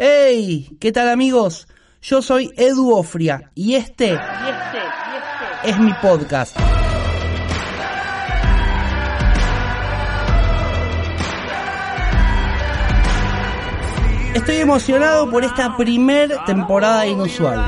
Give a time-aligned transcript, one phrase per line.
[0.00, 0.76] ¡Hey!
[0.78, 1.66] ¿Qué tal amigos?
[2.02, 6.56] Yo soy Edu Ofria y este, y este, y este es mi podcast.
[14.34, 17.60] Estoy emocionado por esta primer temporada inusual.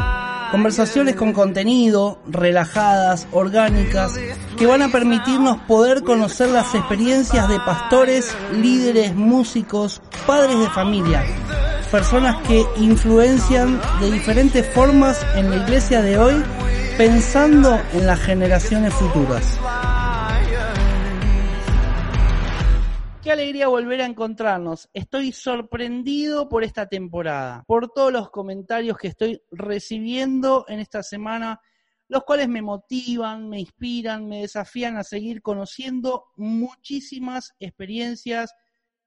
[0.53, 4.17] Conversaciones con contenido, relajadas, orgánicas,
[4.57, 11.25] que van a permitirnos poder conocer las experiencias de pastores, líderes, músicos, padres de familia,
[11.91, 16.35] personas que influencian de diferentes formas en la iglesia de hoy,
[16.97, 19.59] pensando en las generaciones futuras.
[23.23, 24.89] Qué alegría volver a encontrarnos.
[24.95, 31.61] Estoy sorprendido por esta temporada, por todos los comentarios que estoy recibiendo en esta semana,
[32.07, 38.55] los cuales me motivan, me inspiran, me desafían a seguir conociendo muchísimas experiencias,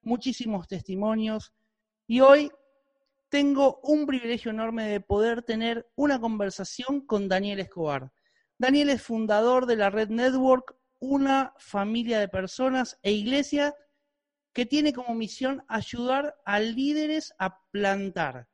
[0.01, 1.53] muchísimos testimonios.
[2.07, 2.51] Y hoy
[3.33, 8.11] tengo un privilegio enorme de poder tener una conversación con Daniel Escobar.
[8.59, 13.73] Daniel es fundador de la Red Network, una familia de personas e iglesias
[14.53, 18.49] que tiene como misión ayudar a líderes a plantar,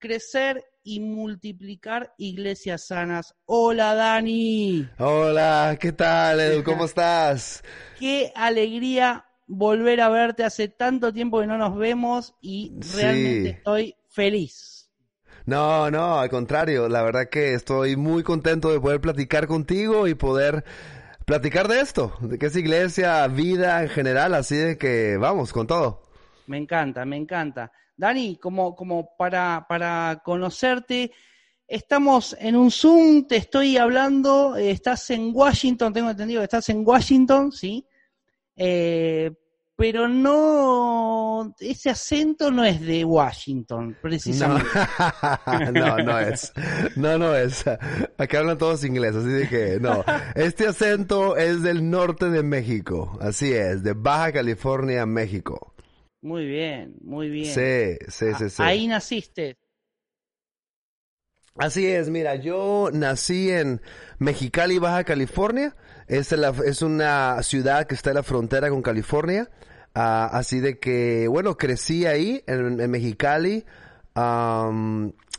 [0.00, 3.36] crecer y multiplicar iglesias sanas.
[3.44, 4.88] Hola Dani.
[4.98, 6.64] Hola, ¿qué tal Edu?
[6.64, 7.62] ¿Cómo estás?
[8.00, 10.42] Qué alegría volver a verte.
[10.42, 14.90] Hace tanto tiempo que no nos vemos y realmente estoy feliz.
[15.46, 20.14] No, no, al contrario, la verdad que estoy muy contento de poder platicar contigo y
[20.14, 20.64] poder
[21.26, 25.66] platicar de esto, de qué es iglesia, vida en general, así de que vamos con
[25.66, 26.02] todo.
[26.46, 27.72] Me encanta, me encanta.
[27.96, 31.12] Dani, como, como para, para conocerte,
[31.66, 36.68] estamos en un Zoom, te estoy hablando, eh, estás en Washington, tengo entendido que estás
[36.70, 37.86] en Washington, ¿sí?
[38.56, 39.30] Eh,
[39.76, 44.68] pero no, ese acento no es de Washington, precisamente.
[45.72, 46.52] No, no, es.
[46.94, 47.64] No, no es.
[48.16, 50.04] Acá hablan todos inglés, así de que no.
[50.36, 55.74] Este acento es del norte de México, así es, de Baja California, México.
[56.22, 57.52] Muy bien, muy bien.
[57.52, 58.62] Sí, sí, sí, sí.
[58.62, 59.58] Ahí naciste.
[61.56, 63.80] Así es, mira, yo nací en
[64.18, 65.76] Mexicali, Baja California.
[66.06, 69.48] Es, es una ciudad que está en la frontera con California.
[69.94, 73.64] Ah, así de que, bueno, crecí ahí en, Mexicali.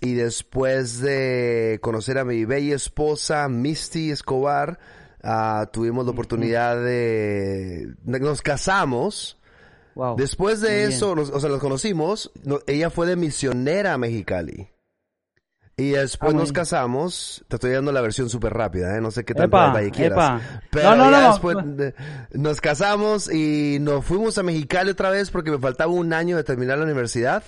[0.02, 4.80] y después de conocer a mi bella esposa, Misty Escobar,
[5.24, 7.96] uh, tuvimos la oportunidad de...
[8.04, 9.38] Nos casamos.
[10.18, 12.32] Después de eso, o sea, nos conocimos.
[12.68, 14.70] ella fue de misionera a Mexicali.
[15.78, 19.02] Y después ah, nos casamos, te estoy dando la versión súper rápida, ¿eh?
[19.02, 20.42] no sé qué tanto detalle quieras.
[20.72, 21.58] Pero no, ya después
[22.32, 26.46] nos casamos y nos fuimos a Mexicali otra vez porque me faltaba un año de
[26.46, 27.44] terminar la universidad.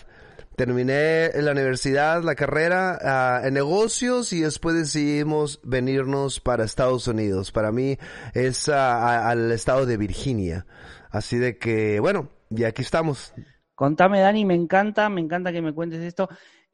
[0.58, 7.08] Terminé en la universidad la carrera ah, en negocios y después decidimos venirnos para Estados
[7.08, 7.54] Unidos.
[7.54, 7.98] Para mí
[8.34, 10.66] es ah, al estado de Virginia.
[11.12, 13.34] Así de que, bueno, y aquí estamos.
[13.76, 16.28] Contame, Dani, me encanta, me encanta que me cuentes esto.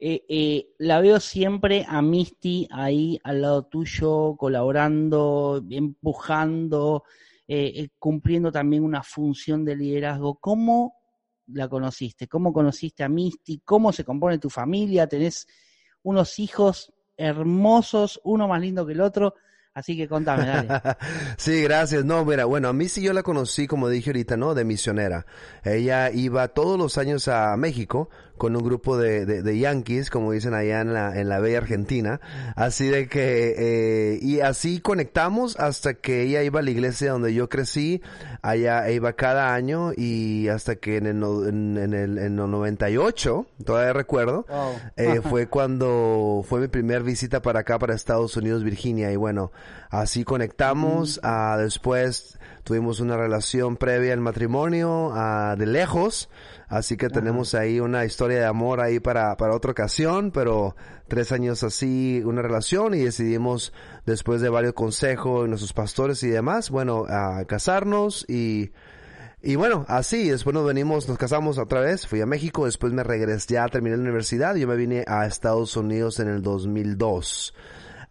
[0.06, 7.04] Eh, eh, la veo siempre a Misty ahí al lado tuyo, colaborando, empujando,
[7.48, 10.34] eh, cumpliendo también una función de liderazgo.
[10.34, 10.94] ¿Cómo
[11.46, 12.28] la conociste?
[12.28, 13.62] ¿Cómo conociste a Misty?
[13.64, 15.06] ¿Cómo se compone tu familia?
[15.06, 15.46] ¿Tenés
[16.02, 19.36] unos hijos hermosos, uno más lindo que el otro?
[19.72, 20.68] Así que contame, dale.
[21.38, 22.04] sí, gracias.
[22.04, 24.54] No, mira, bueno, a mí yo la conocí, como dije ahorita, ¿no?
[24.54, 25.24] De misionera.
[25.64, 30.54] Ella iba todos los años a México con un grupo de, de, yankees, como dicen
[30.54, 32.20] allá en la, en la bella Argentina.
[32.56, 37.32] Así de que, eh, y así conectamos hasta que ella iba a la iglesia donde
[37.32, 38.02] yo crecí.
[38.42, 43.92] Allá iba cada año y hasta que en el, en, el, en el 98, todavía
[43.92, 44.46] recuerdo,
[44.96, 49.12] eh, fue cuando fue mi primera visita para acá, para Estados Unidos, Virginia.
[49.12, 49.52] Y bueno,
[49.90, 51.20] así conectamos.
[51.22, 56.28] a después tuvimos una relación previa al matrimonio, a de lejos.
[56.66, 60.74] Así que tenemos ahí una historia de amor ahí para, para otra ocasión, pero
[61.06, 63.72] tres años así, una relación y decidimos,
[64.06, 68.72] después de varios consejos de nuestros pastores y demás, bueno, a casarnos y,
[69.42, 73.04] y bueno, así, después nos venimos, nos casamos otra vez, fui a México, después me
[73.04, 77.54] regresé, ya terminé la universidad, yo me vine a Estados Unidos en el 2002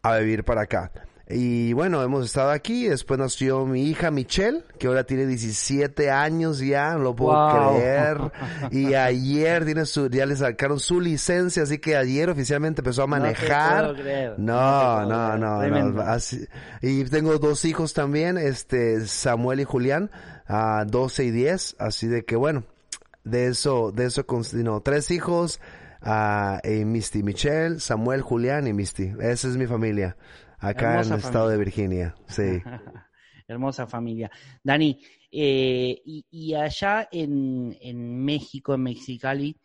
[0.04, 0.92] a vivir para acá.
[1.30, 2.88] Y bueno, hemos estado aquí.
[2.88, 8.18] Después nació mi hija Michelle, que ahora tiene 17 años ya, no lo puedo creer.
[8.72, 13.08] Y ayer tiene su, ya le sacaron su licencia, así que ayer oficialmente empezó a
[13.08, 13.96] manejar.
[14.38, 16.18] No, no, no, no,
[16.82, 20.12] y tengo dos hijos también, este, Samuel y Julián,
[20.48, 21.76] a 12 y 10.
[21.80, 22.64] Así de que bueno,
[23.24, 25.60] de eso, de eso, no, tres hijos
[26.02, 29.14] a Misty, Michelle, Samuel, Julián y Misty.
[29.20, 30.18] Esa es mi familia,
[30.64, 32.62] acá en el estado de Virginia, sí.
[33.48, 34.32] Hermosa familia.
[34.64, 35.00] Dani,
[35.30, 39.60] eh, y, allá en, en, México, en Mexicali,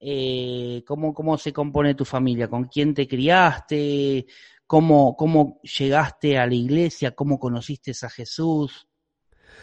[0.00, 2.48] eh, ¿cómo, ¿cómo se compone tu familia?
[2.48, 4.26] ¿Con quién te criaste?
[4.66, 7.14] ¿Cómo, ¿Cómo llegaste a la iglesia?
[7.14, 8.88] ¿Cómo conociste a Jesús?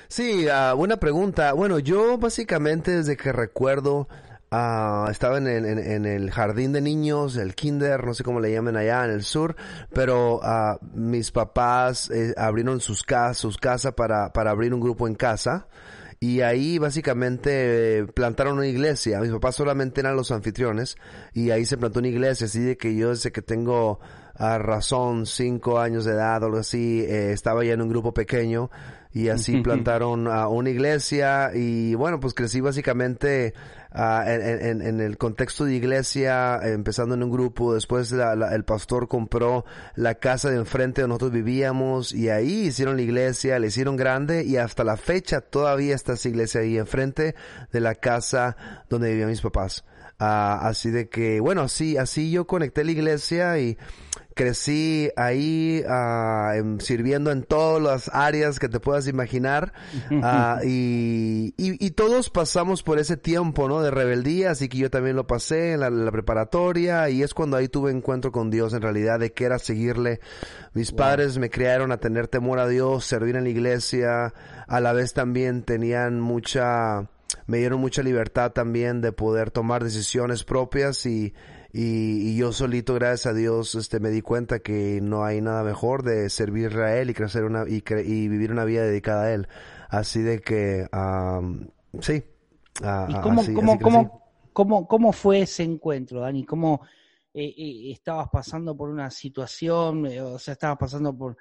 [0.08, 1.54] Sí, uh, buena pregunta.
[1.54, 4.08] Bueno, yo básicamente desde que recuerdo
[4.52, 8.78] Uh, estaba en, en, el jardín de niños, el kinder, no sé cómo le llaman
[8.78, 9.56] allá en el sur,
[9.94, 15.08] pero uh, mis papás eh, abrieron sus casas, sus casas para, para abrir un grupo
[15.08, 15.68] en casa.
[16.22, 19.22] Y ahí básicamente plantaron una iglesia.
[19.22, 20.98] Mis papás solamente eran los anfitriones
[21.34, 22.48] y ahí se plantó una iglesia.
[22.48, 24.02] Así de que yo desde que tengo
[24.36, 28.14] a razón, cinco años de edad o algo así, eh, estaba ya en un grupo
[28.14, 28.70] pequeño
[29.12, 33.54] y así plantaron a una iglesia y bueno, pues crecí básicamente
[33.94, 39.66] uh, en, en, el contexto de iglesia, empezando en un grupo, después el pastor compró
[39.96, 44.44] la casa de enfrente donde nosotros vivíamos y ahí hicieron la iglesia, le hicieron grande
[44.44, 47.36] y hasta la fecha todavía está esa iglesia ahí enfrente
[47.72, 48.56] de la casa
[48.90, 49.84] donde vivían mis papás.
[50.22, 53.78] Uh, así de que, bueno, así, así yo conecté la iglesia y
[54.40, 59.74] crecí ahí uh, sirviendo en todas las áreas que te puedas imaginar
[60.10, 63.82] uh, y, y, y, todos pasamos por ese tiempo, ¿no?
[63.82, 67.58] De rebeldía, así que yo también lo pasé en la, la, preparatoria y es cuando
[67.58, 70.22] ahí tuve encuentro con Dios en realidad de que era seguirle.
[70.74, 74.34] Mis padres me criaron a tener temor a Dios, servir en la iglesia,
[74.68, 77.10] a la vez también tenían mucha
[77.46, 81.34] me dieron mucha libertad también de poder tomar decisiones propias y,
[81.72, 86.04] y, yo solito, gracias a Dios, este, me di cuenta que no hay nada mejor
[86.04, 89.48] de servir a Él y crecer una, y, y vivir una vida dedicada a Él.
[89.90, 90.88] Así de que,
[92.02, 92.24] sí.
[92.82, 96.46] ¿Y cómo, cómo, cómo, cómo, cómo, fue ese encuentro, Dani?
[96.46, 96.82] ¿Cómo
[97.34, 100.06] eh, eh, estabas pasando por una situación?
[100.06, 101.38] Eh, o sea, estabas pasando por...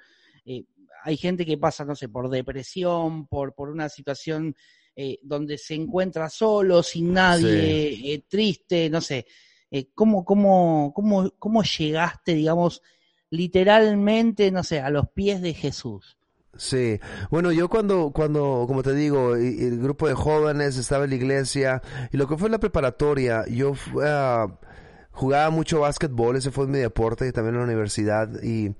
[1.03, 4.55] hay gente que pasa, no sé, por depresión, por, por una situación
[5.01, 9.25] eh, donde se encuentra solo, sin nadie, eh, triste, no sé.
[9.71, 12.81] Eh, ¿cómo, cómo, cómo, ¿Cómo llegaste, digamos,
[13.29, 16.17] literalmente, no sé, a los pies de Jesús?
[16.57, 16.99] Sí,
[17.29, 21.81] bueno, yo cuando, cuando, como te digo, el grupo de jóvenes estaba en la iglesia
[22.11, 23.73] y lo que fue la preparatoria, yo
[25.11, 28.75] jugaba mucho básquetbol, ese fue mi deporte y también en la universidad y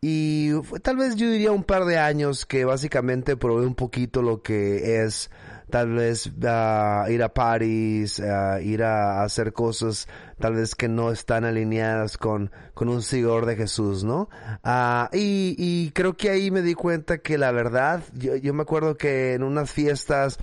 [0.00, 0.52] y
[0.82, 5.02] tal vez yo diría un par de años que básicamente probé un poquito lo que
[5.02, 5.30] es
[5.70, 11.10] tal vez uh, ir a París, uh, ir a, hacer cosas tal vez que no
[11.10, 14.28] están alineadas con, con un seguidor de Jesús, ¿no?
[14.64, 18.62] Uh, y, y creo que ahí me di cuenta que la verdad, yo, yo me
[18.62, 20.38] acuerdo que en unas fiestas,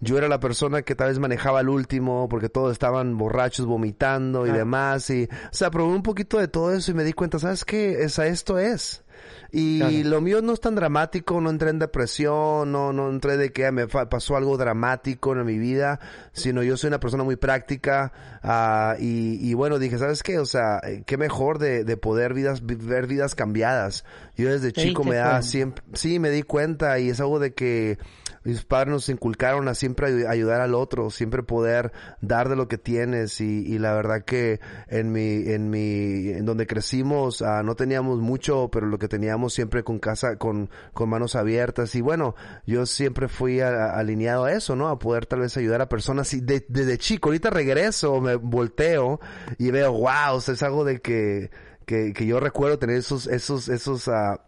[0.00, 4.46] yo era la persona que tal vez manejaba el último porque todos estaban borrachos vomitando
[4.46, 7.38] y demás y o sea probé un poquito de todo eso y me di cuenta
[7.38, 9.03] sabes qué esa esto es
[9.52, 13.52] y lo mío no es tan dramático, no entré en depresión, no, no entré de
[13.52, 16.00] que me pasó algo dramático en mi vida,
[16.32, 18.12] sino yo soy una persona muy práctica
[18.42, 20.38] uh, y, y, bueno, dije, ¿sabes qué?
[20.38, 24.04] O sea, eh, qué mejor de, de poder vidas, ver vidas cambiadas.
[24.36, 27.98] Yo desde chico me da siempre, sí, me di cuenta y es algo de que
[28.44, 32.78] mis padres nos inculcaron a siempre ayudar al otro, siempre poder dar de lo que
[32.78, 37.74] tienes y, y la verdad que en mi, en mi, en donde crecimos uh, no
[37.74, 42.34] teníamos mucho, pero lo que teníamos siempre con casa, con, con manos abiertas y bueno,
[42.66, 44.88] yo siempre fui alineado a eso, ¿no?
[44.88, 49.20] A poder tal vez ayudar a personas y de, desde chico, ahorita regreso, me volteo
[49.58, 51.50] y veo, wow, o sea, es algo de que,
[51.86, 54.38] que, que yo recuerdo tener esos, esos, esos, uh,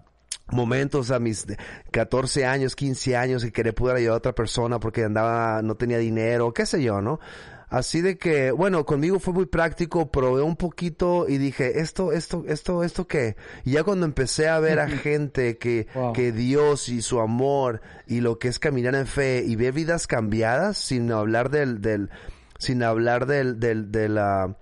[0.48, 1.46] momentos a mis
[1.90, 5.98] 14 años, 15 años que quería poder ayudar a otra persona porque andaba, no tenía
[5.98, 7.20] dinero, qué sé yo, ¿no?
[7.68, 12.44] Así de que, bueno, conmigo fue muy práctico, probé un poquito y dije, esto, esto,
[12.46, 13.36] esto, esto qué.
[13.64, 18.20] Y ya cuando empecé a ver a gente que, que Dios y su amor y
[18.20, 22.10] lo que es caminar en fe y ver vidas cambiadas sin hablar del, del,
[22.58, 24.56] sin hablar del, del, de la,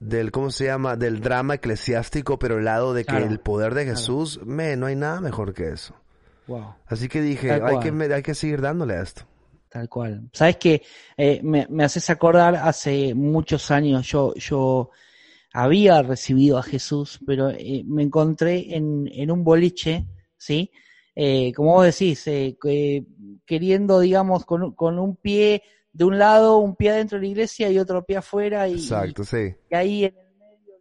[0.00, 0.96] del, ¿cómo se llama?
[0.96, 4.96] Del drama eclesiástico, pero el lado de que el poder de Jesús, me, no hay
[4.96, 5.94] nada mejor que eso.
[6.46, 6.74] Wow.
[6.86, 9.22] Así que dije, hay que, hay que seguir dándole a esto.
[9.68, 10.30] Tal cual.
[10.32, 10.82] Sabes que
[11.16, 14.90] eh, me, me, haces acordar hace muchos años yo, yo
[15.52, 20.70] había recibido a Jesús, pero eh, me encontré en, en, un boliche, ¿sí?
[21.14, 22.56] Eh, como vos decís, eh,
[23.44, 25.62] queriendo, digamos, con, con un pie
[25.98, 28.68] de un lado, un pie adentro de la iglesia y otro pie afuera.
[28.68, 29.52] Y, Exacto, sí.
[29.68, 30.74] Y ahí en el medio.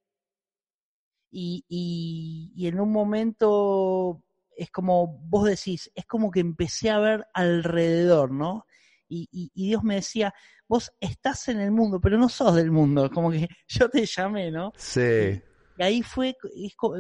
[1.32, 4.22] Y, y, y en un momento
[4.56, 8.68] es como vos decís, es como que empecé a ver alrededor, ¿no?
[9.10, 10.36] Y, y, Dios me decía,
[10.68, 14.52] vos estás en el mundo, pero no sos del mundo, como que yo te llamé,
[14.52, 14.72] ¿no?
[14.78, 15.42] Sí.
[15.80, 16.36] Y ahí fue,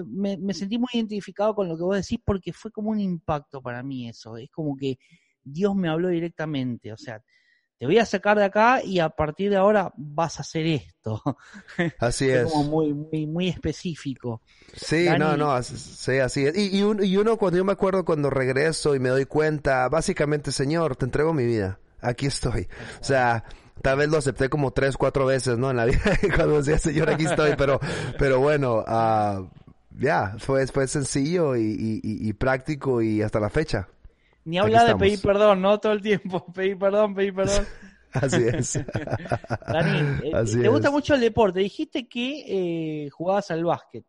[0.08, 3.62] me, me, sentí muy identificado con lo que vos decís porque fue como un impacto
[3.62, 4.38] para mí eso.
[4.38, 4.98] Es como que
[5.44, 7.22] Dios me habló directamente, o sea,
[7.80, 11.22] te voy a sacar de acá y a partir de ahora vas a hacer esto.
[12.00, 12.52] Así es.
[12.52, 14.42] Como muy, muy, muy específico.
[14.76, 16.58] Sí, no, no, sí, así es.
[16.58, 20.96] Y, y, uno, cuando yo me acuerdo cuando regreso y me doy cuenta, básicamente, Señor,
[20.96, 21.80] te entrego mi vida.
[22.02, 22.68] Aquí estoy.
[23.00, 23.44] O sea,
[23.82, 25.72] tal vez lo acepté como tres, cuatro veces, ¿no?
[25.72, 26.02] En la vida,
[26.36, 27.80] cuando decía, Señor, aquí estoy, pero,
[28.20, 29.48] pero bueno, uh,
[29.92, 33.88] ya, fue, fue sencillo y práctico y hasta la fecha.
[34.48, 35.78] Ni habla de pedir perdón, ¿no?
[35.78, 37.66] Todo el tiempo, pedir perdón, pedir perdón.
[38.14, 38.80] Así es.
[39.68, 41.60] Dani, eh, te gusta mucho el deporte.
[41.60, 42.46] Dijiste que
[43.06, 44.06] eh, jugabas al básquet.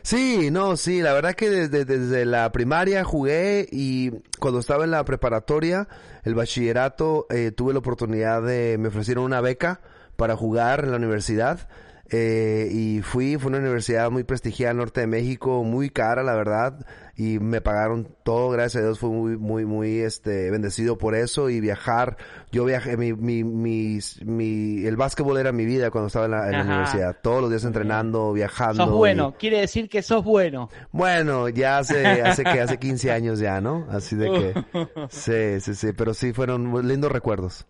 [0.00, 4.92] Sí, no, sí, la verdad que desde, desde, la primaria jugué y cuando estaba en
[4.92, 5.88] la preparatoria,
[6.24, 9.80] el bachillerato, eh, tuve la oportunidad de, me ofrecieron una beca
[10.16, 11.68] para jugar en la universidad
[12.10, 16.86] eh, y fui, fue una universidad muy prestigiada Norte de México, muy cara, la verdad,
[17.16, 21.50] y me pagaron todo, gracias a Dios, fui muy, muy, muy, este, bendecido por eso
[21.50, 22.16] y viajar.
[22.52, 26.62] Yo viajé, mi, mi, mi, mi el básquetbol era mi vida cuando estaba en la,
[26.62, 28.84] universidad, todos los días entrenando, viajando.
[28.84, 30.68] Sos bueno, quiere decir que sos bueno.
[30.92, 33.86] Bueno, ya hace, hace que, hace 15 años ya, ¿no?
[33.90, 37.66] Así de que, sí, sí, sí, pero sí fueron lindos recuerdos.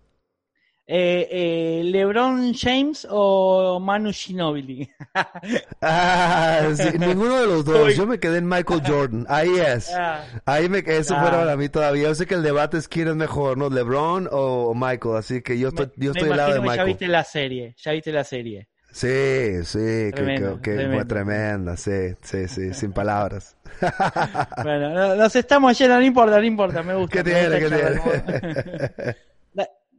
[0.89, 4.89] Eh, eh, LeBron James o Manu Ginobili.
[5.83, 7.97] ah, ninguno de los dos.
[7.97, 9.27] Yo me quedé en Michael Jordan.
[9.29, 9.93] Ahí es.
[9.93, 10.25] Ah.
[10.45, 12.05] Ahí me eso fuera para mí todavía.
[12.05, 13.69] Yo sé que el debate es quién es mejor, ¿no?
[13.69, 15.17] LeBron o Michael.
[15.17, 16.79] Así que yo estoy, yo estoy del lado de Michael.
[16.79, 17.75] Ya viste la serie.
[17.79, 18.69] Ya viste la serie.
[18.93, 23.55] Sí, sí, que, que, fue tremenda, sí, sí, sí, sin palabras.
[24.63, 27.23] bueno, nos estamos yendo, no importa, no importa, me gusta.
[27.23, 29.17] ¿Qué tiene, qué tiene?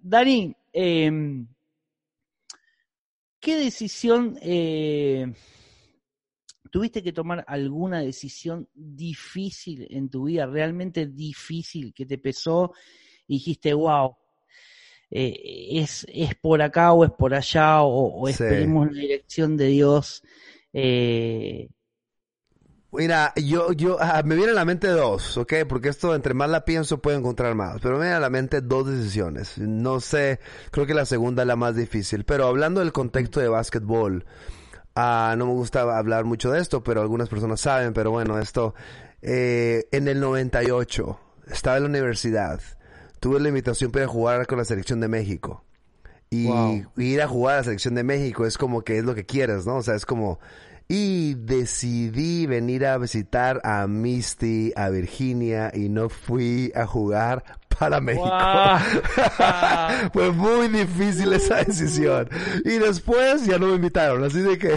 [0.01, 1.11] Dani, eh,
[3.39, 5.33] ¿qué decisión eh,
[6.69, 12.73] tuviste que tomar alguna decisión difícil en tu vida, realmente difícil, que te pesó
[13.27, 14.15] y dijiste, wow,
[15.09, 20.21] eh, es, es por acá o es por allá o, o la dirección de Dios?
[20.73, 21.69] Eh,
[22.91, 25.53] Mira, yo, yo, ah, me viene a la mente dos, ¿ok?
[25.67, 27.81] Porque esto, entre más la pienso, puedo encontrar más.
[27.81, 29.57] Pero me viene a la mente dos decisiones.
[29.57, 30.39] No sé,
[30.71, 32.23] creo que la segunda es la más difícil.
[32.23, 34.25] Pero hablando del contexto de básquetbol,
[34.95, 37.93] ah, no me gusta hablar mucho de esto, pero algunas personas saben.
[37.93, 38.73] Pero bueno, esto,
[39.21, 41.19] eh, en el 98,
[41.51, 42.61] estaba en la universidad.
[43.19, 45.65] Tuve la invitación para jugar con la selección de México.
[46.29, 46.49] Y
[46.97, 49.65] ir a jugar a la selección de México es como que es lo que quieres,
[49.65, 49.77] ¿no?
[49.77, 50.39] O sea, es como
[50.87, 57.43] y decidí venir a visitar a Misty, a Virginia y no fui a jugar
[57.77, 58.25] para México.
[60.13, 62.29] Fue muy difícil esa decisión.
[62.63, 64.75] Y después ya no me invitaron, así de que...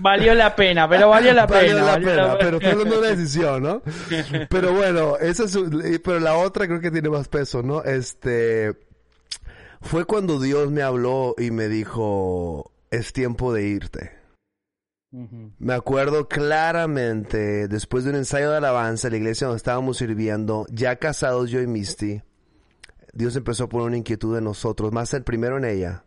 [0.00, 1.82] valió la pena, pero valió la pena.
[1.82, 3.82] la pena, pero fue una decisión, ¿no?
[4.50, 5.58] Pero bueno, esa es,
[6.02, 7.82] pero la otra creo que tiene más peso, ¿no?
[7.82, 8.74] Este,
[9.80, 14.17] fue cuando Dios me habló y me dijo, es tiempo de irte.
[15.10, 20.96] Me acuerdo claramente, después de un ensayo de alabanza, la iglesia donde estábamos sirviendo, ya
[20.96, 22.20] casados yo y Misty,
[23.14, 26.04] Dios empezó a poner una inquietud en nosotros, más el primero en ella.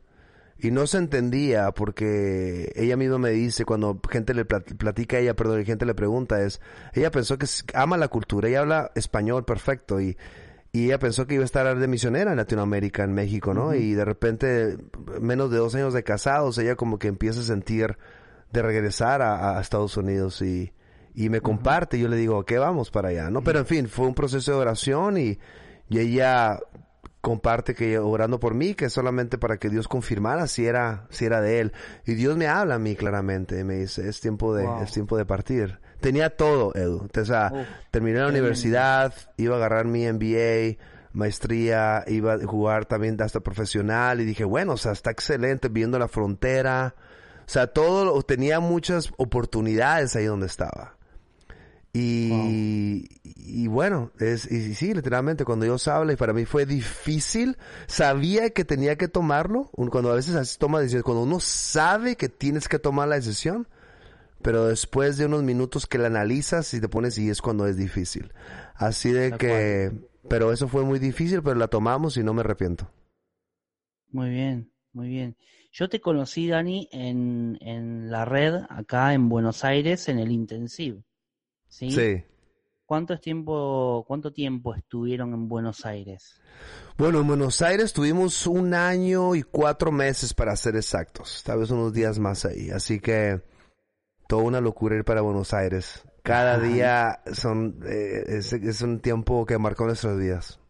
[0.60, 5.36] Y no se entendía porque ella misma me dice, cuando gente le platica a ella,
[5.36, 6.62] perdón, y gente le pregunta, es,
[6.94, 10.16] ella pensó que ama la cultura, ella habla español perfecto y,
[10.72, 13.74] y ella pensó que iba a estar de misionera en Latinoamérica, en México, ¿no?
[13.74, 14.78] Y de repente,
[15.20, 17.98] menos de dos años de casados, ella como que empieza a sentir
[18.52, 20.74] de regresar a, Estados Unidos y,
[21.14, 22.00] y me comparte.
[22.00, 23.30] Yo le digo, ¿qué vamos para allá?
[23.30, 23.42] ¿no?
[23.44, 25.40] Pero en fin, fue un proceso de oración y,
[25.90, 26.60] y ella
[27.22, 31.40] comparte que orando por mí, que solamente para que Dios confirmara si era, si era
[31.40, 31.74] de él.
[32.06, 35.26] Y Dios me habla a mí claramente, me dice, es tiempo de, es tiempo de
[35.26, 35.80] partir.
[36.00, 37.08] Tenía todo, Edu.
[37.16, 37.52] O sea,
[37.92, 40.78] terminé la universidad, iba a agarrar mi MBA,
[41.14, 46.00] maestría, iba a jugar también hasta profesional y dije, bueno, o sea, está excelente viendo
[46.00, 46.96] la frontera,
[47.46, 50.98] sea, todo, tenía muchas oportunidades ahí donde estaba.
[51.94, 57.58] Y, y bueno, es, y sí, literalmente cuando Dios habla y para mí fue difícil,
[57.88, 62.70] sabía que tenía que tomarlo, cuando a veces toma decisiones, cuando uno sabe que tienes
[62.70, 63.68] que tomar la decisión,
[64.42, 67.76] pero después de unos minutos que la analizas y te pones y es cuando es
[67.76, 68.32] difícil.
[68.76, 69.92] Así de que,
[70.30, 72.90] pero eso fue muy difícil, pero la tomamos y no me arrepiento.
[74.10, 75.36] Muy bien, muy bien.
[75.72, 81.02] Yo te conocí, Dani, en, en la red acá en Buenos Aires, en el Intensive.
[81.70, 81.92] ¿sí?
[81.92, 82.24] Sí.
[82.92, 86.42] ¿cuánto tiempo, cuánto tiempo estuvieron en Buenos Aires?
[86.98, 91.72] Bueno, en Buenos Aires tuvimos un año y cuatro meses para ser exactos, tal vez
[91.72, 93.42] unos días más ahí, así que
[94.28, 96.04] toda una locura ir para Buenos Aires.
[96.22, 100.61] Cada día son eh, es, es un tiempo que marcó nuestras vidas.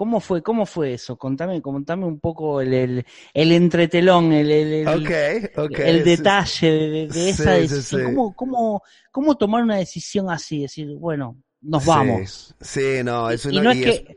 [0.00, 1.18] ¿Cómo fue, cómo fue eso?
[1.18, 5.90] Contame, contame un poco el, el, el entretelón, el, el, okay, okay.
[5.90, 7.82] el detalle de, de esa sí, decisión.
[7.82, 8.14] Sí, sí.
[8.14, 10.62] ¿Cómo, cómo, ¿Cómo tomar una decisión así?
[10.62, 12.54] Decir, bueno, nos vamos.
[12.62, 14.16] Sí, no, es una, y no es que, es...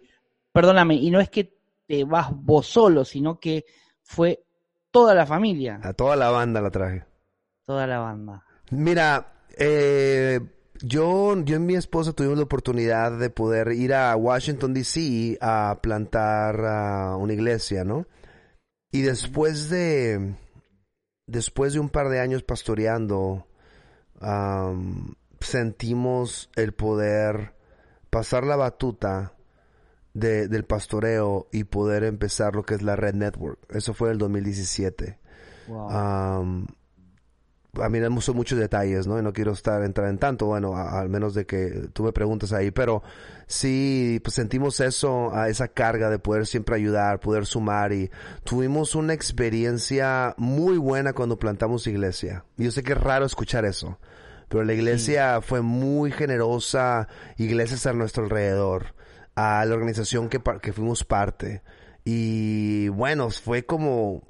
[0.54, 1.54] perdóname, y no es que
[1.86, 3.66] te vas vos solo, sino que
[4.04, 4.42] fue
[4.90, 5.82] toda la familia.
[5.84, 7.04] A toda la banda la traje.
[7.66, 8.42] Toda la banda.
[8.72, 10.40] Mira, eh,
[10.84, 15.38] yo, yo y mi esposa tuvimos la oportunidad de poder ir a Washington, D.C.
[15.40, 18.06] a plantar uh, una iglesia, ¿no?
[18.92, 20.36] Y después de,
[21.26, 23.48] después de un par de años pastoreando,
[24.22, 27.56] um, sentimos el poder
[28.10, 29.34] pasar la batuta
[30.14, 33.58] de, del pastoreo y poder empezar lo que es la Red Network.
[33.70, 35.18] Eso fue el 2017.
[35.70, 36.42] Wow.
[36.42, 36.68] Um,
[37.82, 39.18] a mí me son muchos detalles, ¿no?
[39.18, 42.12] Y no quiero estar entrar en tanto, bueno, a, al menos de que tú me
[42.12, 43.02] preguntes ahí, pero
[43.48, 48.12] sí, pues sentimos eso, a esa carga de poder siempre ayudar, poder sumar y
[48.44, 52.46] tuvimos una experiencia muy buena cuando plantamos iglesia.
[52.58, 53.98] Yo sé que es raro escuchar eso,
[54.50, 55.48] pero la iglesia sí.
[55.48, 58.94] fue muy generosa, iglesias a nuestro alrededor,
[59.34, 61.64] a la organización que, que fuimos parte.
[62.06, 64.22] Y bueno, fue como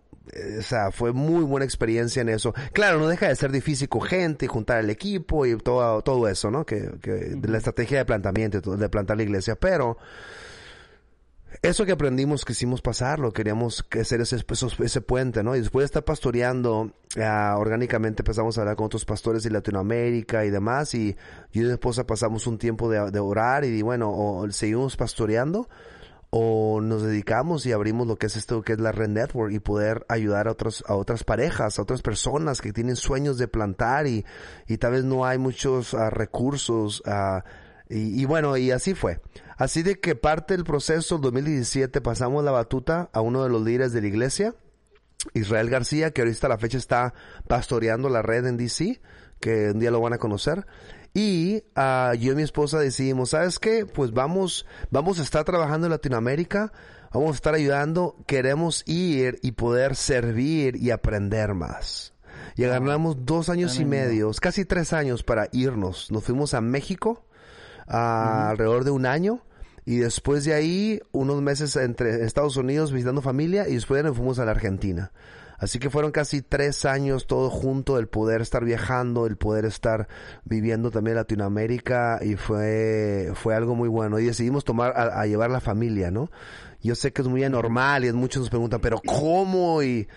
[0.59, 2.53] o sea, fue muy buena experiencia en eso.
[2.71, 6.27] Claro, no deja de ser difícil con gente y juntar el equipo y todo, todo
[6.27, 6.65] eso, ¿no?
[6.65, 9.97] Que, que de la estrategia de plantamiento, de plantar la iglesia, pero
[11.61, 14.43] eso que aprendimos quisimos pasarlo, queríamos hacer ese,
[14.83, 15.55] ese puente, ¿no?
[15.55, 20.45] Y después de estar pastoreando uh, orgánicamente empezamos a hablar con otros pastores de Latinoamérica
[20.45, 21.15] y demás y
[21.51, 25.69] yo y mi esposa pasamos un tiempo de, de orar y bueno, o seguimos pastoreando
[26.35, 29.59] o nos dedicamos y abrimos lo que es esto que es la Red Network y
[29.59, 34.07] poder ayudar a otros a otras parejas, a otras personas que tienen sueños de plantar
[34.07, 34.25] y,
[34.67, 37.47] y tal vez no hay muchos uh, recursos uh,
[37.87, 39.21] y, y, bueno, y así fue.
[39.57, 43.93] Así de que parte del proceso, 2017, pasamos la batuta a uno de los líderes
[43.93, 44.55] de la iglesia,
[45.35, 47.13] Israel García, que ahorita a la fecha está
[47.47, 49.01] pastoreando la red en DC,
[49.39, 50.65] que un día lo van a conocer.
[51.13, 53.85] Y uh, yo y mi esposa decidimos, ¿sabes qué?
[53.85, 56.73] Pues vamos, vamos a estar trabajando en Latinoamérica,
[57.13, 62.13] vamos a estar ayudando, queremos ir y poder servir y aprender más.
[62.55, 66.11] Y agarramos dos años y medio, casi tres años para irnos.
[66.11, 67.25] Nos fuimos a México
[67.87, 68.49] uh, uh -huh.
[68.49, 69.41] alrededor de un año.
[69.85, 74.39] Y después de ahí, unos meses entre Estados Unidos visitando familia y después nos fuimos
[74.39, 75.11] a la Argentina.
[75.63, 80.09] Así que fueron casi tres años todo junto, el poder estar viajando, el poder estar
[80.43, 84.19] viviendo también Latinoamérica y fue, fue algo muy bueno.
[84.19, 86.29] Y decidimos tomar a, a llevar la familia, ¿no?
[86.81, 89.81] Yo sé que es muy anormal y muchos nos preguntan, pero ¿cómo?
[89.83, 90.09] Y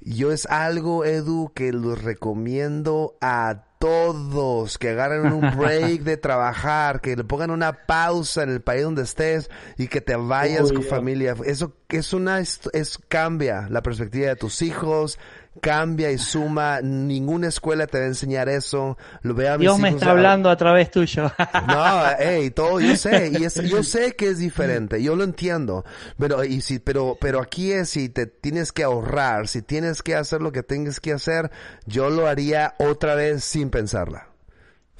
[0.00, 7.02] yo es algo, Edu, que los recomiendo a todos que agarren un break de trabajar,
[7.02, 10.82] que le pongan una pausa en el país donde estés y que te vayas con
[10.82, 11.36] familia.
[11.44, 15.18] Eso es una, es, es cambia la perspectiva de tus hijos,
[15.60, 16.80] cambia y suma.
[16.80, 18.96] Ninguna escuela te va a enseñar eso.
[19.22, 21.32] Lo veo a Dios me está hablando a través tuyo.
[21.68, 25.84] no, hey, todo, yo sé, y es, yo sé que es diferente, yo lo entiendo.
[26.18, 30.14] Pero, y si, pero, pero aquí es si te tienes que ahorrar, si tienes que
[30.14, 31.50] hacer lo que tengas que hacer,
[31.86, 34.33] yo lo haría otra vez sin pensarla.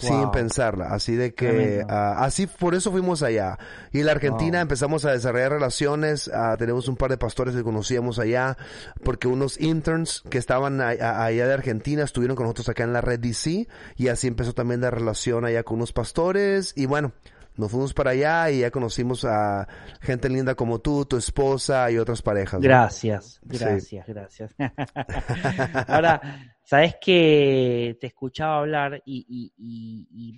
[0.02, 0.10] Wow.
[0.10, 0.86] sin pensarla.
[0.86, 3.58] Así de que, uh, así por eso fuimos allá.
[3.92, 4.62] Y en la Argentina wow.
[4.62, 6.28] empezamos a desarrollar relaciones.
[6.28, 8.56] Uh, tenemos un par de pastores que conocíamos allá,
[9.04, 12.92] porque unos interns que estaban a, a, allá de Argentina estuvieron con nosotros acá en
[12.92, 13.68] la red DC.
[13.96, 16.72] Y así empezó también la relación allá con unos pastores.
[16.76, 17.12] Y bueno,
[17.56, 19.68] nos fuimos para allá y ya conocimos a
[20.00, 22.54] gente linda como tú, tu esposa y otras parejas.
[22.54, 22.64] ¿no?
[22.64, 24.12] Gracias, gracias, sí.
[24.12, 24.54] gracias.
[25.86, 26.20] Ahora,
[26.64, 29.52] sabes que te escuchaba hablar y,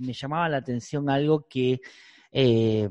[0.01, 1.81] me llamaba la atención algo que
[2.33, 2.89] eh,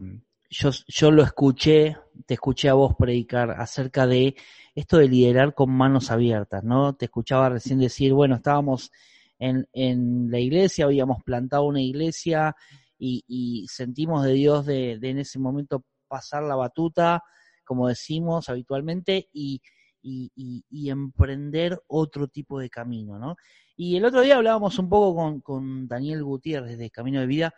[0.50, 4.36] yo, yo lo escuché, te escuché a vos predicar acerca de
[4.74, 6.96] esto de liderar con manos abiertas, ¿no?
[6.96, 8.92] Te escuchaba recién decir, bueno, estábamos
[9.38, 12.56] en, en la iglesia, habíamos plantado una iglesia
[12.98, 17.24] y, y sentimos de Dios de, de, en ese momento pasar la batuta,
[17.66, 19.62] como decimos habitualmente, y,
[20.06, 23.36] y, emprender otro tipo de camino, ¿no?
[23.76, 27.54] Y el otro día hablábamos un poco con, con Daniel Gutiérrez de Camino de Vida,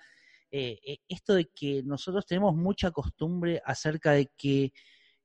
[0.49, 4.71] eh, eh, esto de que nosotros tenemos mucha costumbre acerca de que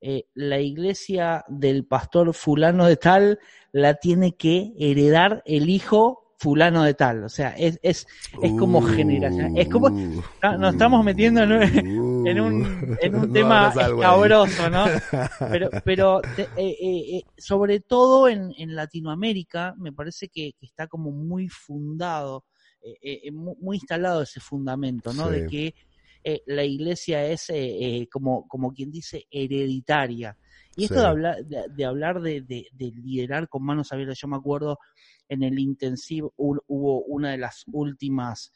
[0.01, 3.39] eh, la iglesia del pastor fulano de tal
[3.71, 7.23] la tiene que heredar el hijo fulano de tal.
[7.25, 8.07] O sea, es, es,
[8.43, 9.57] es como generación.
[9.57, 14.87] Es como, uh, nos estamos metiendo en un, en un, en un tema escabroso, ¿no?
[15.51, 21.11] Pero, pero eh, eh, eh, sobre todo en, en Latinoamérica, me parece que, está como
[21.11, 22.45] muy fundado,
[23.33, 25.29] muy, instalado ese fundamento, ¿no?
[25.29, 25.75] De que
[26.47, 27.53] la iglesia es
[28.11, 30.37] como, como quien dice hereditaria.
[30.75, 34.79] Y esto de hablar, de, hablar de, de, liderar con manos abiertas, yo me acuerdo
[35.29, 38.53] en el intensivo hubo una de las últimas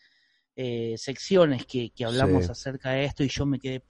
[0.59, 3.85] eh, secciones que, hablamos acerca de esto y yo me quedé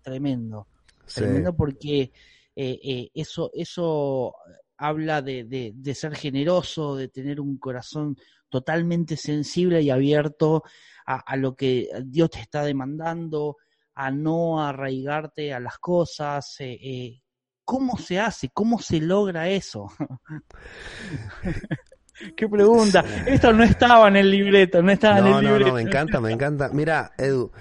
[0.00, 0.66] tremendo,
[1.14, 2.12] tremendo porque
[2.56, 4.34] eh, eh, eso, eso
[4.78, 8.16] habla de, de, ser generoso, de tener un corazón
[8.48, 10.62] totalmente sensible y abierto
[11.04, 13.58] a, a, lo que Dios te está demandando,
[13.92, 16.56] a no arraigarte a las cosas.
[17.64, 18.48] ¿Cómo se hace?
[18.48, 19.88] ¿Cómo se logra eso?
[22.36, 23.04] Qué pregunta.
[23.26, 25.60] Esto no estaba en el libreto, no estaba en el libreto.
[25.60, 26.70] No, no, me encanta, me encanta.
[26.72, 27.52] Mira, Edu,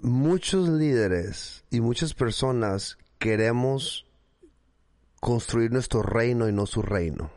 [0.00, 4.06] muchos líderes y muchas personas queremos
[5.20, 7.30] construir nuestro reino y no su reino.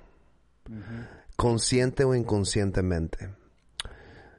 [1.35, 3.29] Consciente o inconscientemente.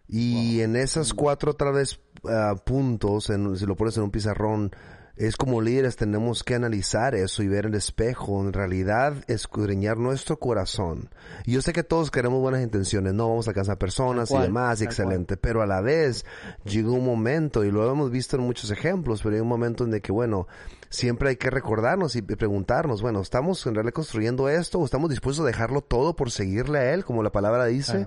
[0.09, 4.72] Y en esas cuatro otra vez ah, puntos, en, si lo pones en un pizarrón,
[5.16, 10.38] es como líderes tenemos que analizar eso y ver el espejo, en realidad escudriñar nuestro
[10.38, 11.09] corazón.
[11.46, 15.37] Yo sé que todos queremos buenas intenciones, no vamos a alcanzar personas y demás, excelente,
[15.37, 16.24] pero a la vez
[16.64, 20.00] llega un momento, y lo hemos visto en muchos ejemplos, pero hay un momento en
[20.00, 20.46] que, bueno,
[20.88, 25.44] siempre hay que recordarnos y preguntarnos, bueno, ¿estamos en realidad construyendo esto o estamos dispuestos
[25.44, 28.07] a dejarlo todo por seguirle a Él, como la palabra dice?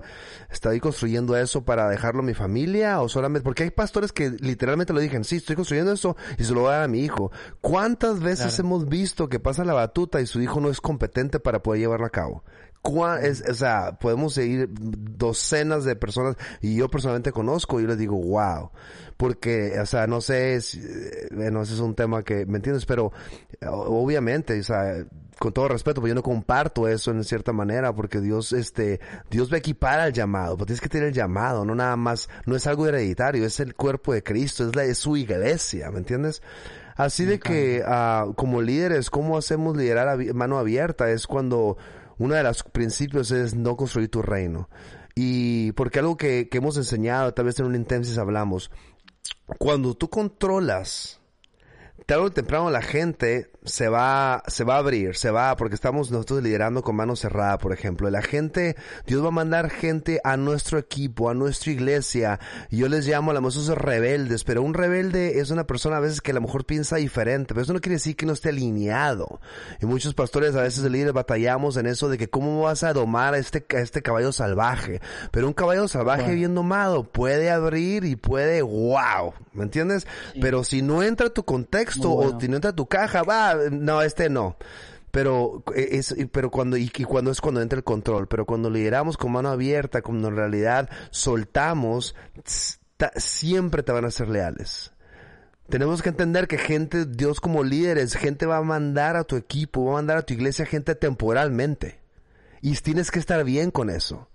[0.50, 3.44] ¿Estoy construyendo eso para dejarlo a mi familia o solamente?
[3.44, 6.70] Porque hay pastores que literalmente lo dicen, sí, estoy construyendo eso y se lo voy
[6.70, 7.30] a dar a mi hijo.
[7.60, 11.62] ¿Cuántas veces hemos visto que pasa la batuta y su hijo no es competente para
[11.62, 12.44] poder llevarlo a cabo?
[13.22, 17.98] Es, o sea, podemos seguir docenas de personas y yo personalmente conozco y yo les
[17.98, 18.70] digo, wow
[19.20, 22.86] porque, o sea, no sé, si, eh, bueno, ese es un tema que, ¿me entiendes?
[22.86, 23.12] Pero
[23.66, 25.04] obviamente, o sea,
[25.38, 28.98] con todo respeto, pues yo no comparto eso en cierta manera, porque Dios, este,
[29.30, 32.30] Dios va a equipar al llamado, pero tienes que tener el llamado, no nada más,
[32.46, 35.98] no es algo hereditario, es el cuerpo de Cristo, es, la, es su iglesia, ¿me
[35.98, 36.40] entiendes?
[36.96, 41.10] Así de que, uh, como líderes, ¿cómo hacemos liderar a mano abierta?
[41.10, 41.76] Es cuando
[42.20, 44.68] uno de los principios es no construir tu reino.
[45.14, 48.70] Y porque algo que, que hemos enseñado, tal vez en un intensis hablamos,
[49.58, 51.18] cuando tú controlas
[52.04, 56.10] tarde o temprano la gente se va, se va a abrir, se va, porque estamos
[56.10, 58.08] nosotros liderando con mano cerrada, por ejemplo.
[58.10, 62.40] La gente, Dios va a mandar gente a nuestro equipo, a nuestra iglesia.
[62.70, 66.20] Yo les llamo a los esos rebeldes, pero un rebelde es una persona a veces
[66.20, 69.40] que a lo mejor piensa diferente, pero eso no quiere decir que no esté alineado.
[69.80, 73.34] Y muchos pastores a veces líderes batallamos en eso de que cómo vas a domar
[73.34, 75.00] a este, a este caballo salvaje.
[75.30, 80.06] Pero un caballo salvaje bien domado puede abrir y puede, wow, ¿me entiendes?
[80.40, 84.28] Pero si no entra tu contexto, o si no entra tu caja, va, no, este
[84.28, 84.56] no.
[85.10, 89.16] Pero e, es, pero cuando, y, cuando es cuando entra el control, pero cuando lideramos
[89.16, 92.14] con mano abierta, cuando en realidad soltamos,
[93.16, 94.92] siempre te van a ser leales.
[95.68, 99.84] Tenemos que entender que gente, Dios como líderes, gente va a mandar a tu equipo,
[99.84, 102.00] va a mandar a tu iglesia gente temporalmente.
[102.60, 104.28] Y tienes que estar bien con eso.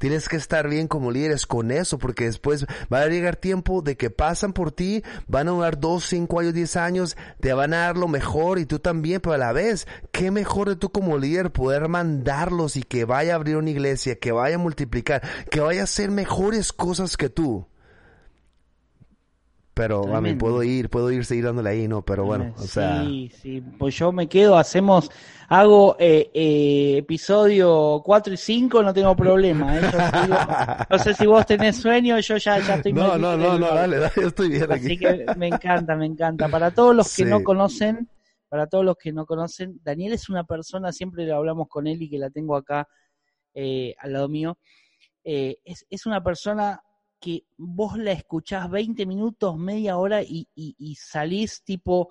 [0.00, 3.98] Tienes que estar bien como líderes con eso, porque después va a llegar tiempo de
[3.98, 7.80] que pasan por ti, van a durar dos, cinco años, diez años, te van a
[7.80, 11.18] dar lo mejor y tú también, pero a la vez, qué mejor de tú como
[11.18, 15.60] líder poder mandarlos y que vaya a abrir una iglesia, que vaya a multiplicar, que
[15.60, 17.66] vaya a hacer mejores cosas que tú
[19.80, 22.02] pero a mí puedo ir, puedo ir seguir dándole ahí, ¿no?
[22.02, 23.02] Pero bueno, o sea...
[23.02, 25.10] Sí, sí, pues yo me quedo, hacemos,
[25.48, 29.78] hago eh, eh, episodio 4 y 5, no tengo problema.
[29.78, 29.80] ¿eh?
[30.90, 32.92] no sé si vos tenés sueño, yo ya, ya estoy...
[32.92, 34.84] No, no, no, no, dale, dale, yo estoy bien aquí.
[34.84, 36.46] Así que me encanta, me encanta.
[36.50, 38.06] Para todos los que no conocen,
[38.50, 42.02] para todos los que no conocen, Daniel es una persona, siempre le hablamos con él
[42.02, 42.86] y que la tengo acá
[43.54, 44.58] eh, al lado mío,
[45.24, 46.82] es, es una persona
[47.20, 52.08] que vos la escuchás 20 minutos, media hora y, y, salís tipo,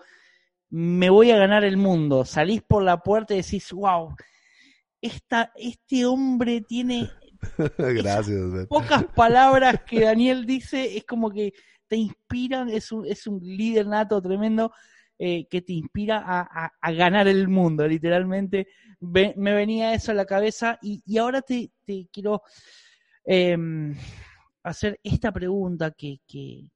[0.70, 2.26] me voy a ganar el mundo.
[2.26, 4.16] Salís por la puerta y decís, wow,
[5.02, 7.10] esta, este hombre tiene...
[7.78, 8.68] Gracias.
[8.68, 11.54] Pocas palabras que Daniel dice, es como que
[11.88, 14.72] te inspiran, es un, es un líder nato tremendo.
[15.22, 18.68] Eh, que te inspira a, a, ganar el mundo, literalmente.
[19.02, 22.42] me venía eso a la cabeza y, y ahora te, te quiero
[23.26, 23.58] eh,
[24.64, 26.70] hacer esta pregunta que, que,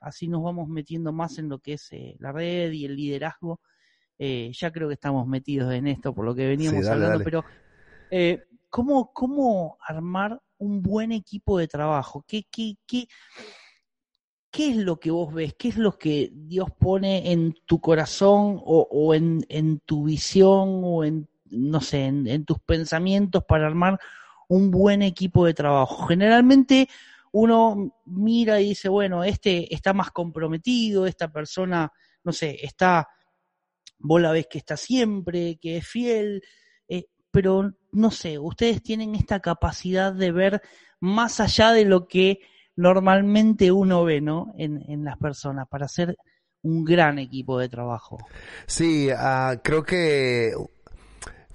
[0.00, 3.60] así nos vamos metiendo más en lo que es eh, la red y el liderazgo.
[4.18, 7.44] Eh, ya creo que estamos metidos en esto por lo que veníamos hablando, pero
[8.10, 12.24] eh, ¿cómo, ¿cómo armar un buen equipo de trabajo?
[12.26, 13.06] ¿Qué, qué, qué,
[14.50, 15.54] qué es lo que vos ves?
[15.54, 21.28] ¿Qué es lo que Dios pone en tu corazón o, en, tu visión o en,
[21.46, 23.98] no sé, en, tus pensamientos para armar
[24.48, 26.06] un buen equipo de trabajo?
[26.06, 26.88] Generalmente
[27.32, 31.92] uno mira y dice, bueno, este está más comprometido, esta persona,
[32.24, 33.08] no sé, está,
[33.98, 36.42] vos la ves que está siempre, que es fiel,
[36.88, 40.62] eh, pero no sé, ustedes tienen esta capacidad de ver
[41.00, 42.40] más allá de lo que
[42.76, 44.52] normalmente uno ve, ¿no?
[44.56, 46.16] En, en las personas para hacer
[46.62, 48.18] un gran equipo de trabajo.
[48.66, 50.52] Sí, uh, creo que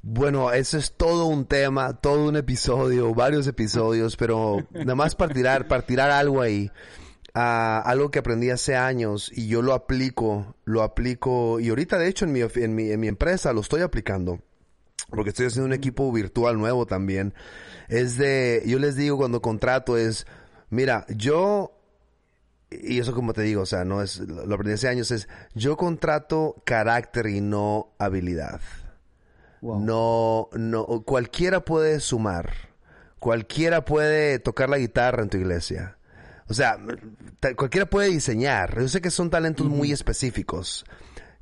[0.06, 5.34] bueno, eso es todo un tema, todo un episodio, varios episodios, pero nada más para
[5.34, 6.72] tirar, para tirar algo ahí.
[7.34, 12.08] Uh, algo que aprendí hace años y yo lo aplico, lo aplico y ahorita de
[12.08, 14.40] hecho en mi, en mi, en mi empresa lo estoy aplicando
[15.10, 17.34] porque estoy haciendo un equipo virtual nuevo también.
[17.90, 20.26] Es de, yo les digo cuando contrato es,
[20.70, 21.72] Mira, yo,
[22.70, 25.78] y eso como te digo, o sea, no es, lo aprendí hace años, es, yo
[25.78, 28.60] contrato carácter y no habilidad.
[29.80, 32.54] No, no, cualquiera puede sumar,
[33.20, 35.98] cualquiera puede tocar la guitarra en tu iglesia.
[36.48, 36.78] O sea,
[37.56, 38.80] cualquiera puede diseñar.
[38.80, 40.86] Yo sé que son talentos muy específicos.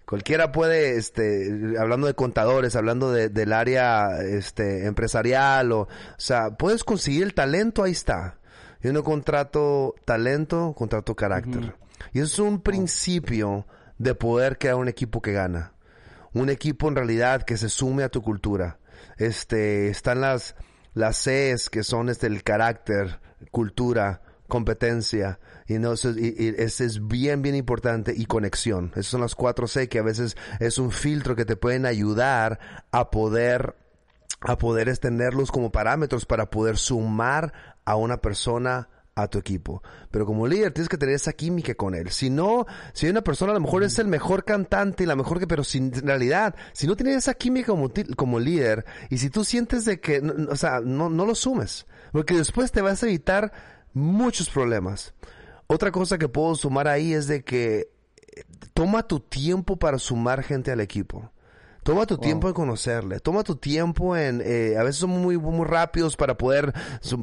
[0.06, 6.84] Cualquiera puede, este, hablando de contadores, hablando del área, este, empresarial, o, o sea, puedes
[6.84, 8.38] conseguir el talento, ahí está.
[8.82, 11.76] Yo no contrato talento, contrato carácter.
[12.12, 13.66] Y eso es un principio
[13.98, 15.73] de poder crear un equipo que gana.
[16.34, 18.80] Un equipo en realidad que se sume a tu cultura.
[19.18, 20.56] Este, están las,
[20.94, 23.20] las Cs que son este, el carácter,
[23.52, 25.40] cultura, competencia.
[25.68, 28.14] Y, no, eso, y, ese es bien, bien importante.
[28.16, 28.92] Y conexión.
[28.94, 32.60] Esas son las cuatro C que a veces es un filtro que te pueden ayudar
[32.92, 33.76] a poder
[34.46, 37.54] a poder extenderlos como parámetros para poder sumar
[37.86, 39.84] a una persona a tu equipo.
[40.12, 42.10] Pero como líder tienes que tener esa química con él.
[42.10, 45.16] Si no, si hay una persona a lo mejor es el mejor cantante y la
[45.16, 49.18] mejor que, pero sin en realidad, si no tienes esa química como, como líder y
[49.18, 53.04] si tú sientes de que, o sea, no, no lo sumes, porque después te vas
[53.04, 53.52] a evitar
[53.94, 55.14] muchos problemas.
[55.68, 57.90] Otra cosa que puedo sumar ahí es de que
[58.36, 61.33] eh, toma tu tiempo para sumar gente al equipo.
[61.84, 65.66] Toma tu tiempo en conocerle, toma tu tiempo en, eh, a veces somos muy, muy
[65.66, 66.74] rápidos para poder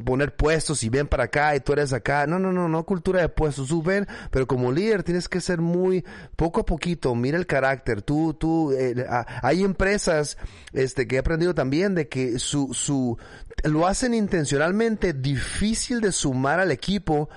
[0.05, 2.27] poner puestos y ven para acá y tú eres acá.
[2.27, 6.05] No, no, no, no cultura de puestos, suben, pero como líder tienes que ser muy,
[6.35, 8.03] poco a poquito, mira el carácter.
[8.03, 9.05] Tú, tú, eh,
[9.41, 10.37] hay empresas,
[10.73, 13.17] este, que he aprendido también de que su, su,
[13.63, 17.29] lo hacen intencionalmente difícil de sumar al equipo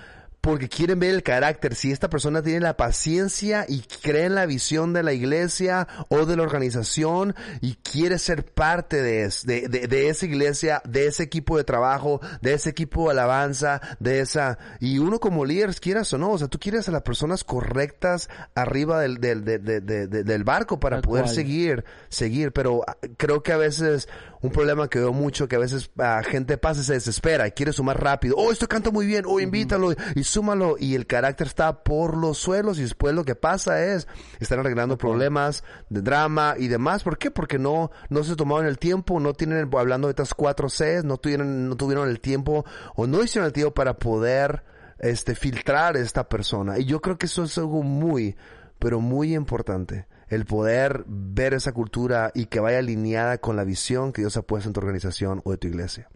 [0.45, 4.45] porque quieren ver el carácter, si esta persona tiene la paciencia y cree en la
[4.45, 10.09] visión de la iglesia o de la organización y quiere ser parte de, de, de,
[10.11, 14.59] esa iglesia, de ese equipo de trabajo, de ese equipo de alabanza, de esa...
[14.81, 18.29] Y uno como líder, quieras o no, o sea, tú quieres a las personas correctas
[18.55, 24.09] arriba del, del, del barco para poder seguir, seguir, pero ah, creo que a veces
[24.45, 27.53] un problema que veo mucho que a veces la gente pasa y se desespera y
[27.53, 28.37] quiere sumar rápido.
[28.37, 29.25] Oh, esto canta muy bien.
[29.27, 30.77] Oh, invítalo y súmalo.
[30.79, 34.07] Y el carácter está por los suelos y después lo que pasa es
[34.41, 37.03] están arreglando problemas de drama y demás.
[37.03, 37.31] ¿Por qué?
[37.31, 41.17] Porque no, no se tomaron el tiempo, no tienen, hablando de estas cuatro Cs, no
[41.17, 44.63] tuvieron, no tuvieron el tiempo o no hicieron el tiempo para poder
[44.99, 46.79] este, filtrar esta persona.
[46.79, 48.37] Y yo creo que eso es algo muy,
[48.79, 54.13] pero muy importante el poder ver esa cultura y que vaya alineada con la visión
[54.13, 56.09] que Dios ha puesto en tu organización o de tu iglesia.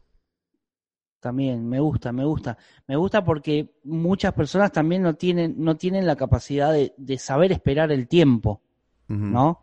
[1.20, 2.57] También, me gusta, me gusta.
[2.87, 7.90] Me gusta porque muchas personas también no tienen, no tienen la capacidad de, saber esperar
[7.90, 8.62] el tiempo,
[9.09, 9.62] ¿no?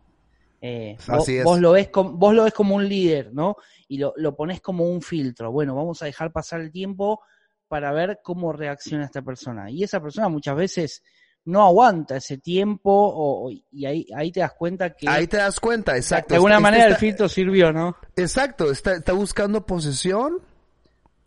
[0.60, 0.96] Eh,
[1.44, 3.56] vos, lo ves como, vos lo ves como un líder, ¿no?
[3.88, 5.50] Y lo, lo pones como un filtro.
[5.52, 7.20] Bueno, vamos a dejar pasar el tiempo
[7.68, 9.70] para ver cómo reacciona esta persona.
[9.70, 11.02] Y esa persona muchas veces
[11.46, 15.08] no aguanta ese tiempo o, y ahí, ahí te das cuenta que...
[15.08, 16.30] Ahí te das cuenta, exacto.
[16.30, 17.96] De alguna manera el filtro sirvió, ¿no?
[18.16, 20.42] Exacto, está, está buscando posesión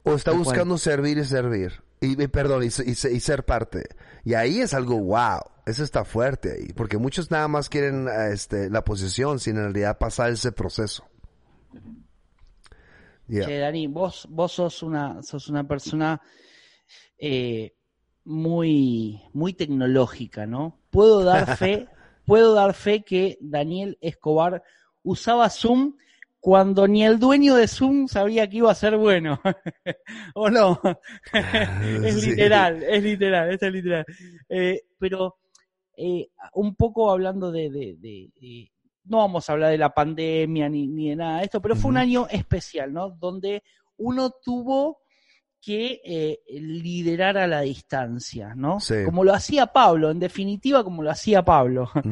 [0.03, 1.81] o está buscando servir y servir.
[2.01, 3.83] Y, perdón, y, y, ser parte.
[4.23, 5.41] Y ahí es algo wow.
[5.65, 6.73] Eso está fuerte ahí.
[6.73, 11.05] Porque muchos nada más quieren este, la posesión sin en realidad pasar ese proceso.
[13.29, 16.19] Che, Dani, vos, vos sos una, sos una persona
[17.17, 17.75] eh,
[18.23, 20.79] muy, muy tecnológica, ¿no?
[20.89, 21.87] Puedo dar fe,
[22.25, 24.63] puedo dar fe que Daniel Escobar
[25.03, 25.95] usaba Zoom
[26.39, 29.41] cuando ni el dueño de Zoom sabía que iba a ser bueno.
[30.35, 30.79] ¿O no?
[31.33, 34.05] es literal, es literal, es literal.
[34.47, 35.37] Eh, pero
[35.97, 38.71] eh, un poco hablando de, de,
[39.05, 41.91] no vamos a hablar de la pandemia ni, ni de nada de esto, pero fue
[41.91, 43.09] un año especial, ¿no?
[43.09, 43.63] Donde
[43.97, 44.99] uno tuvo
[45.61, 48.79] que eh, liderar a la distancia, ¿no?
[48.79, 48.95] Sí.
[49.05, 51.89] Como lo hacía Pablo, en definitiva, como lo hacía Pablo,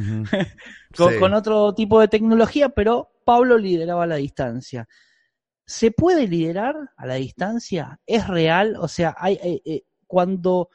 [0.98, 1.20] con, Sí.
[1.20, 4.88] con otro tipo de tecnología, pero Pablo lideraba a la distancia.
[5.66, 8.00] ¿Se puede liderar a la distancia?
[8.06, 8.76] ¿Es real?
[8.80, 10.70] O sea, hay, eh, eh, cuando,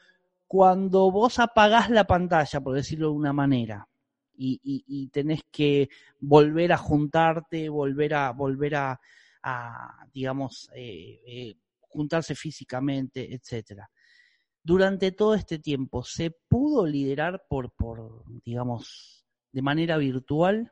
[0.47, 3.87] cuando vos apagás la pantalla, por decirlo de una manera,
[4.35, 8.99] y, y- y tenés que volver a juntarte, volver a, volver a,
[9.43, 11.55] a, digamos, eh, eh,
[11.93, 13.89] juntarse físicamente, etcétera.
[14.63, 20.71] Durante todo este tiempo, ¿se pudo liderar por, por, digamos, de manera virtual?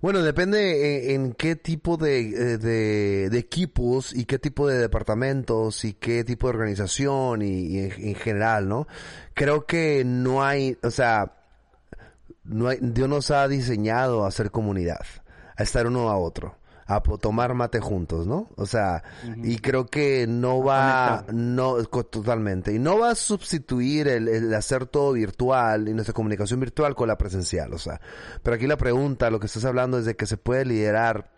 [0.00, 4.78] Bueno, depende en, en qué tipo de, eh, de, de equipos y qué tipo de
[4.78, 8.86] departamentos y qué tipo de organización y, en, en general, ¿no?
[9.34, 11.36] Creo que no hay, o sea,
[12.44, 15.04] no hay, Dios nos ha diseñado a hacer comunidad,
[15.56, 16.56] a estar uno a otro,
[16.96, 18.48] a tomar mate juntos, ¿no?
[18.56, 19.02] O sea,
[19.42, 24.86] y creo que no va, no, totalmente, y no va a sustituir el, el hacer
[24.86, 28.00] todo virtual y nuestra comunicación virtual con la presencial, o sea,
[28.42, 31.30] pero aquí la pregunta, lo que estás hablando es de que se puede liderar.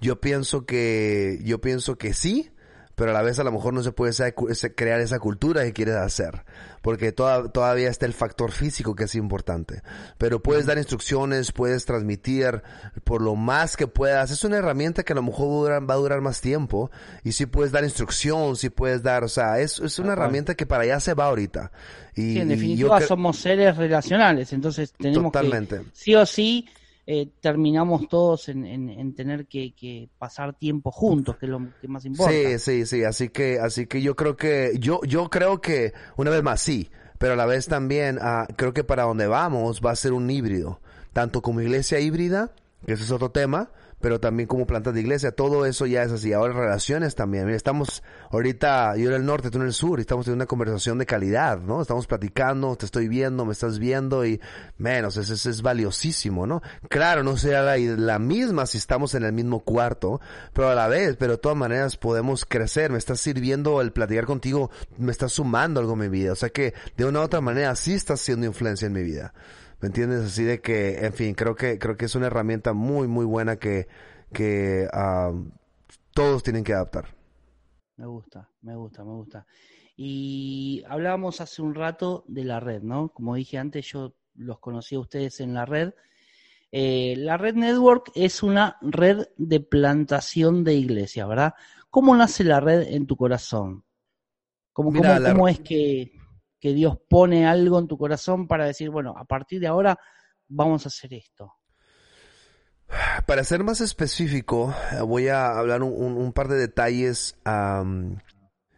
[0.00, 2.50] Yo pienso que, yo pienso que sí,
[2.96, 4.12] pero a la vez a lo mejor no se puede
[4.74, 6.44] crear esa cultura que quieres hacer,
[6.82, 9.82] porque toda- todavía está el factor físico que es importante.
[10.18, 12.62] Pero puedes dar instrucciones, puedes transmitir
[13.04, 14.30] por lo más que puedas.
[14.30, 16.90] Es una herramienta que a lo mejor va a durar, más tiempo
[17.22, 20.66] y sí puedes dar instrucción, sí puedes dar, o sea, es, es una herramienta que
[20.66, 21.70] para allá se va ahorita.
[22.14, 25.80] Y, Sí, en y yo definitiva somos seres relacionales, entonces tenemos Totalmente.
[25.80, 26.66] que, sí o sí,
[27.06, 31.60] eh, terminamos todos en, en- en tener que, que pasar tiempo juntos, que es lo
[31.80, 32.32] que más importa.
[32.32, 36.30] Sí, sí, sí, así que, así que yo creo que, yo, yo creo que, una
[36.30, 39.92] vez más, sí, pero a la vez también, ah, creo que para donde vamos va
[39.92, 40.80] a ser un híbrido,
[41.12, 42.50] tanto como iglesia híbrida,
[42.84, 43.70] que ese es otro tema,
[44.06, 46.32] pero también como plantas de iglesia, todo eso ya es así.
[46.32, 47.44] Ahora relaciones también.
[47.44, 50.46] Mira, estamos ahorita, yo en el norte, tú en el sur, y estamos teniendo una
[50.46, 51.82] conversación de calidad, ¿no?
[51.82, 54.40] Estamos platicando, te estoy viendo, me estás viendo y
[54.78, 56.62] menos, eso, es- es valiosísimo, ¿no?
[56.88, 60.20] Claro, no será la, la misma si estamos en el mismo cuarto,
[60.52, 64.26] pero a la vez, pero de todas maneras podemos crecer, me estás sirviendo el platicar
[64.26, 67.40] contigo, me estás sumando algo en mi vida, o sea que de una u otra
[67.40, 69.34] manera sí estás siendo influencia en mi vida.
[69.80, 70.24] ¿Me entiendes?
[70.24, 73.56] Así de que, en fin, creo que, creo que es una herramienta muy, muy buena
[73.56, 73.88] que,
[74.32, 75.32] que ah,
[76.14, 77.06] todos tienen que adaptar.
[77.96, 79.46] Me gusta, me gusta, me gusta.
[79.96, 83.08] Y hablábamos hace un rato de la red, ¿no?
[83.10, 85.94] Como dije antes, yo los conocí a ustedes en la red.
[86.72, 91.54] Eh, la red network es una red de plantación de iglesias, ¿verdad?
[91.90, 93.84] ¿Cómo nace la red en tu corazón?
[94.72, 96.12] ¿Cómo, Mira, cómo- la- cómo es que,
[96.66, 100.00] que Dios pone algo en tu corazón para decir, bueno, a partir de ahora
[100.48, 101.52] vamos a hacer esto?
[103.24, 107.36] Para ser más específico, eh, voy a hablar un, par de detalles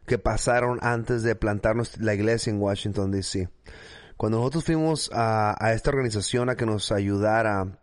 [0.05, 3.48] que pasaron antes de plantarnos la iglesia en Washington, D.C.
[4.18, 7.83] Cuando nosotros fuimos a, esta organización a que nos ayudara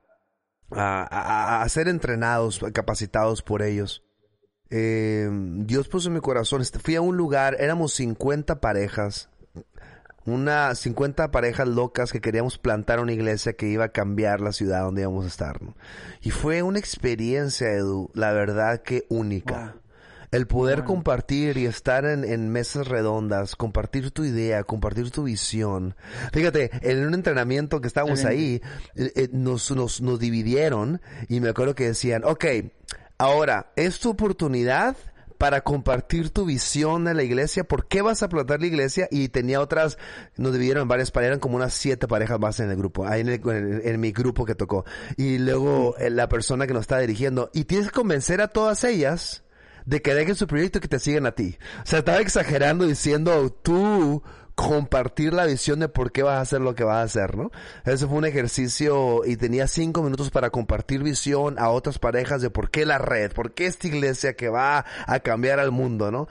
[0.70, 4.06] a ser entrenados, capacitados por ellos,
[4.70, 9.30] eh, Dios puso en mi corazón, este, fui a un lugar, éramos 50 parejas,
[10.26, 14.82] unas 50 parejas locas que queríamos plantar una iglesia que iba a cambiar la ciudad
[14.82, 15.62] donde íbamos a estar.
[15.62, 15.76] ¿no?
[16.22, 19.74] Y fue una experiencia, Edu, la verdad que única.
[19.74, 19.82] Wow.
[20.32, 25.96] El poder compartir y estar en, en mesas redondas, compartir tu idea, compartir tu visión.
[26.34, 28.62] Fíjate, en un entrenamiento que estábamos ahí,
[28.96, 32.46] eh, eh, nos, nos, nos dividieron y me acuerdo que decían, ok,
[33.18, 34.98] ahora es tu oportunidad
[35.46, 39.30] para compartir tu visión de la iglesia, por qué vas a plantar la iglesia y
[39.30, 40.00] tenía otras,
[40.38, 43.22] nos dividieron en varias parejas, eran como unas siete parejas más en el grupo, ahí
[43.22, 44.86] en, el- en- en mi grupo que tocó.
[45.18, 48.84] Y luego eh, la persona que nos está dirigiendo, y tienes que convencer a todas
[48.86, 49.44] ellas
[49.86, 51.60] de que dejen su proyecto y que te sigan a ti.
[51.84, 54.24] O sea, estaba exagerando diciendo tú
[54.56, 57.52] compartir la visión de por qué vas a hacer lo que vas a hacer, ¿no?
[57.84, 62.50] Eso fue un ejercicio y tenía cinco minutos para compartir visión a otras parejas de
[62.50, 66.28] por qué la red, por qué esta iglesia que va a cambiar al mundo, ¿no?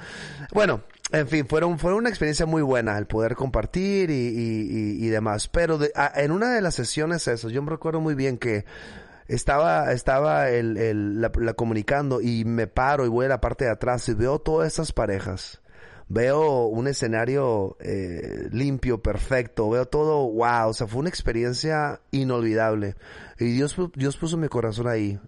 [0.53, 0.81] Bueno,
[1.13, 5.49] en fin, fueron, fue una experiencia muy buena el poder compartir y, y, y, demás.
[5.49, 5.79] Pero
[6.17, 8.65] en una de las sesiones eso, yo me recuerdo muy bien que
[9.29, 13.67] estaba, estaba el, el- la, la comunicando y me paro y voy a la parte
[13.67, 15.61] de atrás y veo todas esas parejas.
[16.09, 22.95] Veo un escenario eh, limpio, perfecto, veo todo, wow, o sea, fue una experiencia inolvidable.
[23.39, 25.19] Y Dios, Dios puso mi corazón ahí.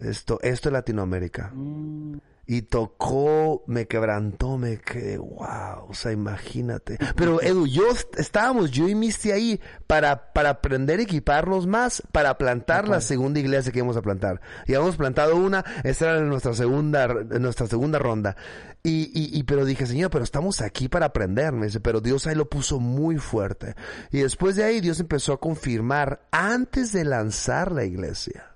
[0.00, 1.52] Esto, esto es Latinoamérica.
[1.54, 6.98] Mm, y tocó, me quebrantó, me quedé, wow, o sea, imagínate.
[7.16, 7.84] Pero Edu, yo
[8.16, 13.38] estábamos, yo y Misty ahí para, para aprender a equiparnos más, para plantar la segunda
[13.38, 14.40] iglesia que íbamos a plantar.
[14.66, 18.36] Y habíamos plantado una, esta era nuestra segunda, nuestra segunda ronda.
[18.82, 22.26] Y, y, y, pero dije, Señor, pero estamos aquí para aprender, me dice, pero Dios
[22.26, 23.76] ahí lo puso muy fuerte.
[24.10, 28.51] Y después de ahí Dios empezó a confirmar antes de lanzar la iglesia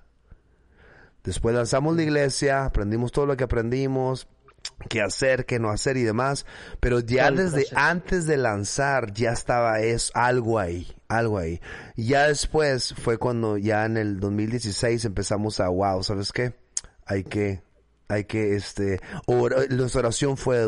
[1.27, 4.29] Después lanzamos la iglesia, aprendimos todo lo que aprendimos,
[4.87, 6.45] qué hacer, qué no hacer y demás,
[6.79, 11.59] pero ya desde antes de lanzar ya estaba es algo ahí, algo ahí.
[11.97, 16.53] Y ya después fue cuando ya en el 2016 empezamos a, wow, ¿sabes qué?
[17.05, 17.61] Hay que,
[18.07, 19.01] hay que, este,
[19.69, 20.65] nuestra oración fue,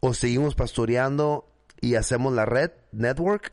[0.00, 1.48] o seguimos pastoreando
[1.80, 3.52] y hacemos la red, network,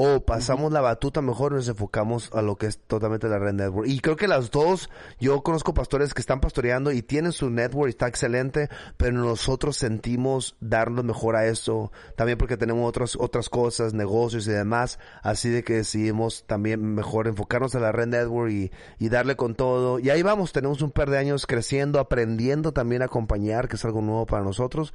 [0.00, 3.88] o pasamos la batuta mejor nos enfocamos a lo que es totalmente la red network.
[3.88, 7.88] Y creo que las dos, yo conozco pastores que están pastoreando y tienen su network
[7.88, 13.48] y está excelente, pero nosotros sentimos darnos mejor a eso, también porque tenemos otras, otras
[13.48, 18.52] cosas, negocios y demás, así de que decidimos también mejor enfocarnos a la red network
[18.52, 18.70] y,
[19.00, 19.98] y darle con todo.
[19.98, 23.84] Y ahí vamos, tenemos un par de años creciendo, aprendiendo también a acompañar, que es
[23.84, 24.94] algo nuevo para nosotros,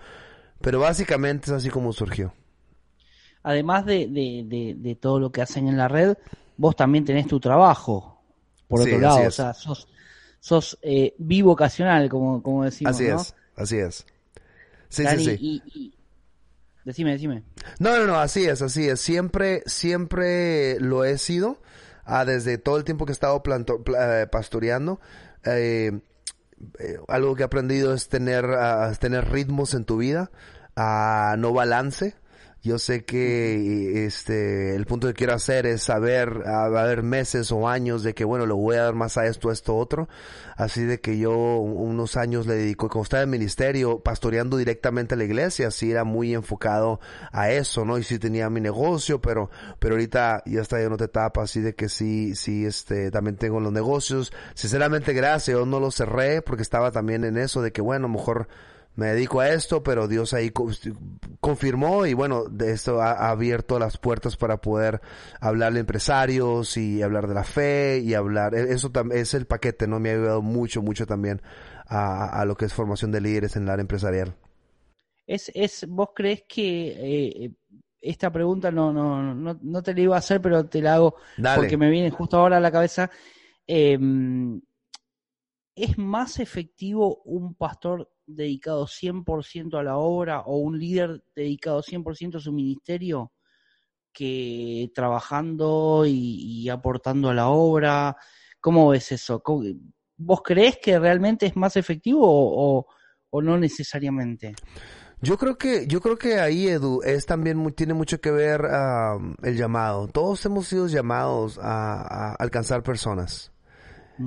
[0.62, 2.34] pero básicamente es así como surgió
[3.43, 6.17] además de, de, de, todo lo que hacen en la red,
[6.57, 8.21] vos también tenés tu trabajo,
[8.67, 9.87] por otro lado, o sea, sos,
[10.39, 12.95] sos eh, bivocacional, como, como decimos.
[12.95, 14.05] Así es, así es.
[14.89, 15.37] Sí, sí, sí.
[15.39, 15.93] Y,
[16.85, 17.43] Decime, decime.
[17.79, 18.99] No, no, no, así es, así es.
[18.99, 21.61] Siempre, siempre lo he sido,
[22.03, 24.99] ah, desde todo el tiempo que he estado eh, pastoreando.
[25.45, 26.01] Eh,
[26.79, 30.31] eh, algo que he aprendido es tener, uh, tener ritmos en tu vida,
[30.75, 32.15] uh, no balance.
[32.64, 37.51] Yo sé que este el punto que quiero hacer es saber, a, a haber meses
[37.51, 40.07] o años de que bueno, le voy a dar más a esto, a esto, otro.
[40.55, 45.18] Así de que yo unos años le dedico, como estaba en ministerio, pastoreando directamente a
[45.18, 47.01] la iglesia, sí era muy enfocado
[47.34, 47.97] a eso, ¿no?
[47.97, 49.49] Y sí tenía mi negocio, pero,
[49.80, 53.59] pero ahorita ya está en otra etapa, así de que sí, sí, este, también tengo
[53.59, 54.32] los negocios.
[54.53, 58.47] Sinceramente, gracias, yo no lo cerré porque estaba también en eso de que bueno, mejor
[58.95, 60.51] me dedico a esto, pero Dios ahí
[61.39, 65.01] confirmó y bueno, de esto ha, abierto las puertas para poder
[65.39, 69.47] hablar de empresarios y hablar de la fe y hablar, e, eso también es el
[69.47, 69.99] paquete, ¿no?
[69.99, 71.41] Me ha ayudado mucho, mucho también
[71.87, 74.35] a, lo que es formación de líderes en el área empresarial.
[75.25, 77.51] Es, es, ¿Vos crees que eh,
[77.99, 81.15] esta pregunta no, no, no, no, te la iba a hacer, pero te la hago
[81.55, 83.09] porque me viene justo ahora a la cabeza?
[83.65, 83.97] Eh,
[85.75, 92.38] ¿Es más efectivo un pastor dedicado 100% a la obra o un líder dedicado 100%
[92.38, 93.32] a su ministerio
[94.11, 98.15] que trabajando y, aportando a la obra?
[98.59, 99.41] ¿Cómo ves eso?
[100.17, 104.55] ¿Vos crees que realmente es más efectivo o, no necesariamente?
[105.21, 108.61] Yo creo que, yo creo que ahí, Edu, es también tiene mucho que ver
[109.41, 110.07] el llamado.
[110.07, 113.53] Todos hemos sido llamados a alcanzar personas.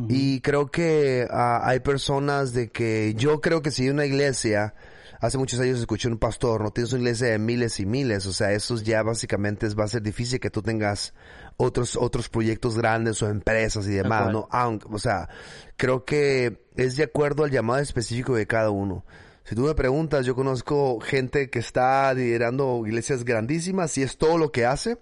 [0.09, 4.75] Y creo que ah, hay personas de que yo creo que si una iglesia,
[5.21, 8.33] hace muchos años escuché un pastor, no tienes una iglesia de miles y miles, o
[8.33, 11.15] sea, eso ya básicamente va a ser difícil que tú tengas
[11.57, 14.49] otros otros proyectos grandes o empresas y demás, ¿no?
[14.51, 15.29] Aunque, o sea,
[15.77, 19.05] creo que es de acuerdo al llamado específico de cada uno.
[19.45, 24.39] Si tú me preguntas, yo conozco gente que está liderando iglesias grandísimas y es todo
[24.39, 24.99] lo que hace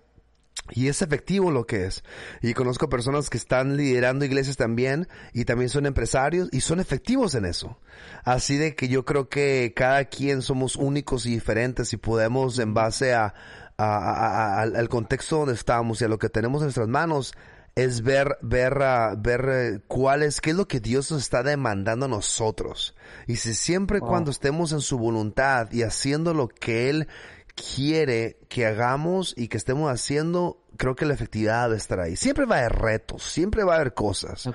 [0.70, 2.02] y es efectivo lo que es.
[2.42, 7.34] Y conozco personas que están liderando iglesias también y también son empresarios y son efectivos
[7.34, 7.78] en eso.
[8.24, 12.74] Así de que yo creo que cada quien somos únicos y diferentes y podemos en
[12.74, 13.34] base a,
[13.76, 17.34] al contexto donde estamos y a lo que tenemos en nuestras manos
[17.76, 18.78] es ver, ver,
[19.18, 22.94] ver eh, cuál es, qué es lo que Dios nos está demandando a nosotros.
[23.26, 27.08] Y si siempre cuando estemos en su voluntad y haciendo lo que Él
[27.55, 32.16] quiere que hagamos y que estemos haciendo, creo que la efectividad debe estar ahí.
[32.16, 34.48] Siempre va a haber retos, siempre va a haber cosas.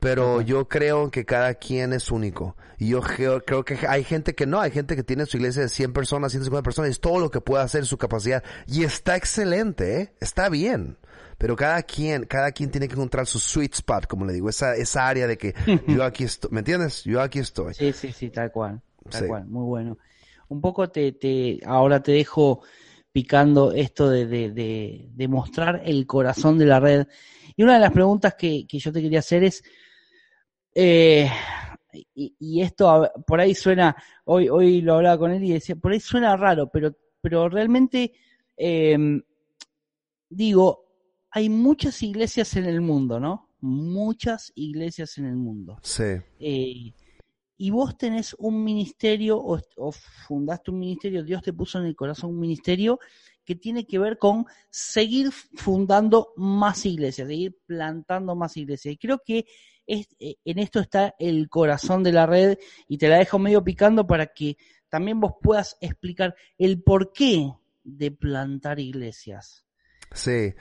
[0.00, 2.56] Pero yo creo que cada quien es único.
[2.78, 5.68] Y yo creo, que hay gente que no, hay gente que tiene su iglesia de
[5.68, 8.42] 100 personas, 150 personas, es todo lo que puede hacer su capacidad.
[8.66, 10.12] Y está excelente, ¿eh?
[10.20, 10.96] está bien.
[11.38, 14.74] Pero cada quien, cada quien tiene que encontrar su sweet spot, como le digo, esa,
[14.74, 15.54] esa área de que
[15.86, 17.04] yo aquí estoy, ¿me entiendes?
[17.04, 17.74] Yo aquí estoy.
[17.74, 18.80] Sí, sí, sí, tal cual.
[19.08, 19.96] Tal cual, muy bueno
[20.48, 22.62] un poco te, te ahora te dejo
[23.12, 27.06] picando esto de, de, de, mostrar el corazón de la red.
[27.56, 29.62] Y una de las preguntas que, que yo te quería hacer es,
[30.74, 31.28] eh,
[32.14, 36.00] y, esto por ahí suena, hoy, hoy lo hablaba con él y decía, por ahí
[36.00, 38.12] suena raro, pero, pero realmente,
[38.56, 39.22] em,
[40.28, 40.84] digo,
[41.30, 43.50] hay muchas iglesias en el mundo, ¿no?
[43.60, 45.78] Muchas iglesias en el mundo.
[45.82, 46.04] Sí.
[46.38, 46.92] Eh,
[47.60, 52.30] y vos tenés un ministerio o, fundaste un ministerio, Dios te puso en el corazón
[52.30, 53.00] un ministerio
[53.44, 58.94] que tiene que ver con seguir fundando más iglesias, seguir plantando más iglesias.
[58.94, 59.46] Y creo que
[59.86, 63.64] es, eh, en esto está el corazón de la red y te la dejo medio
[63.64, 64.56] picando para que
[64.88, 67.52] también vos puedas explicar el porqué
[67.82, 69.66] de plantar iglesias.
[70.12, 70.54] Sí.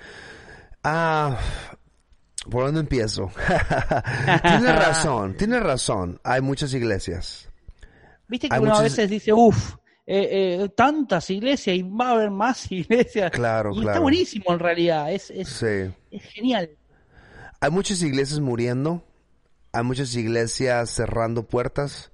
[0.84, 1.38] Ah,
[2.50, 3.32] ¿por dónde empiezo?
[4.42, 6.20] tienes razón, tienes razón.
[6.24, 7.50] Hay muchas iglesias.
[8.28, 9.76] Viste que uno a veces dice, uff,
[10.06, 13.32] eh, eh, tantas iglesias y va a haber más iglesias.
[13.32, 13.90] Claro, y claro.
[13.90, 15.94] Está buenísimo en realidad, es, es, sí.
[16.12, 16.70] es genial.
[17.60, 19.04] Hay muchas iglesias muriendo,
[19.72, 22.12] hay muchas iglesias cerrando puertas,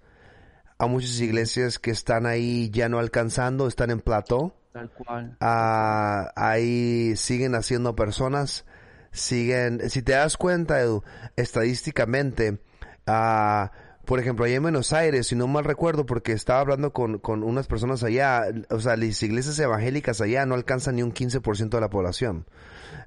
[0.77, 4.55] hay muchas iglesias que están ahí ya no alcanzando, están en plató.
[4.71, 5.37] Tal cual.
[5.39, 8.65] Ah, ahí siguen haciendo personas,
[9.13, 11.03] siguen, si te das cuenta, Edu,
[11.37, 12.59] estadísticamente,
[13.07, 13.71] ah,
[14.05, 17.41] por ejemplo, allá en Buenos Aires, si no mal recuerdo, porque estaba hablando con, con
[17.41, 21.79] unas personas allá, o sea, las iglesias evangélicas allá no alcanzan ni un 15% de
[21.79, 22.45] la población.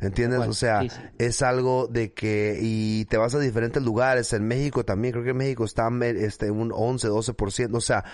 [0.00, 0.40] ¿Entiendes?
[0.40, 1.00] O sea, sí, sí.
[1.18, 5.30] es algo de que, y te vas a diferentes lugares, en México también, creo que
[5.30, 8.04] en México está este, un 11, 12%, o sea,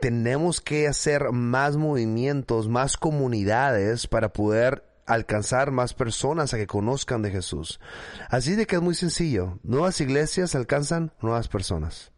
[0.00, 7.22] tenemos que hacer más movimientos, más comunidades para poder alcanzar más personas a que conozcan
[7.22, 7.80] de Jesús.
[8.28, 9.58] Así de que es muy sencillo.
[9.62, 12.12] Nuevas iglesias alcanzan nuevas personas.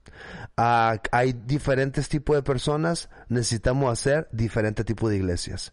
[0.57, 5.73] Ah, hay diferentes tipos de personas, necesitamos hacer diferente tipo de iglesias.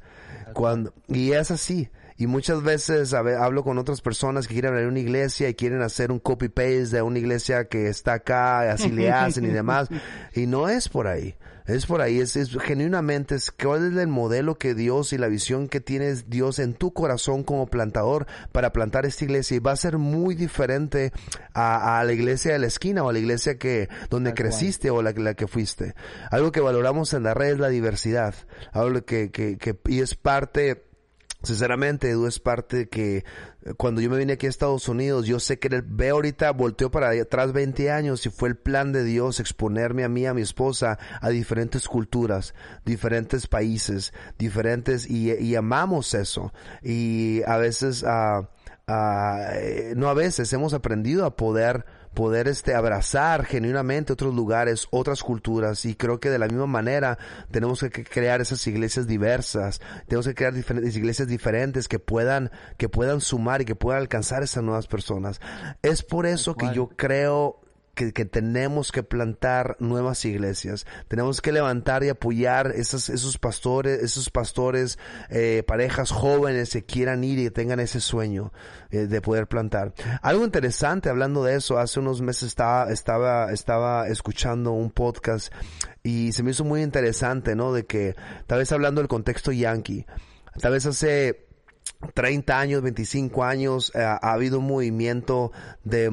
[0.53, 1.89] Cuando, y es así.
[2.21, 5.55] Y muchas veces a ver, hablo con otras personas que quieren abrir una iglesia y
[5.55, 9.89] quieren hacer un copy-paste de una iglesia que está acá, así le hacen y demás.
[10.35, 11.35] Y no es por ahí.
[11.65, 15.29] Es por ahí, es, es genuinamente, es cuál es el modelo que Dios y la
[15.29, 19.71] visión que tienes Dios en tu corazón como plantador para plantar esta iglesia y va
[19.71, 21.11] a ser muy diferente
[21.55, 25.01] a, a la iglesia de la esquina o a la iglesia que donde creciste o
[25.01, 25.95] la, la que fuiste.
[26.29, 28.35] Algo que valoramos en la red es la diversidad.
[28.73, 30.90] Algo que, que, que y es parte
[31.43, 35.39] Sinceramente, Edu es parte que eh, cuando yo me vine aquí a Estados Unidos, yo
[35.39, 39.03] sé que el, ve ahorita, volteó para atrás 20 años y fue el plan de
[39.03, 42.53] Dios exponerme a mí, a mi esposa, a diferentes culturas,
[42.85, 46.53] diferentes países, diferentes, y, y amamos eso.
[46.83, 54.13] Y a veces, eh, no a veces, hemos aprendido a poder poder este abrazar genuinamente
[54.13, 57.17] otros lugares, otras culturas y creo que de la misma manera
[57.51, 62.89] tenemos que crear esas iglesias diversas, tenemos que crear diferentes iglesias diferentes que puedan que
[62.89, 65.39] puedan sumar y que puedan alcanzar a esas nuevas personas.
[65.81, 67.59] Es por eso que yo creo
[68.13, 70.85] que, tenemos que plantar nuevas iglesias.
[71.07, 74.97] Tenemos que levantar y apoyar esos, esos pastores, esos pastores,
[75.29, 78.51] eh, parejas jóvenes que quieran ir y tengan ese sueño
[78.89, 79.93] eh, de poder plantar.
[80.21, 85.53] Algo interesante hablando de eso, hace unos meses estaba, estaba, estaba escuchando un podcast
[86.03, 87.73] y se me hizo muy interesante, ¿no?
[87.73, 88.15] De que
[88.47, 90.05] tal vez hablando del contexto yankee,
[90.59, 91.47] tal vez hace
[92.13, 95.51] 30 años, 25 años, eh, ha habido un movimiento
[95.83, 96.09] de,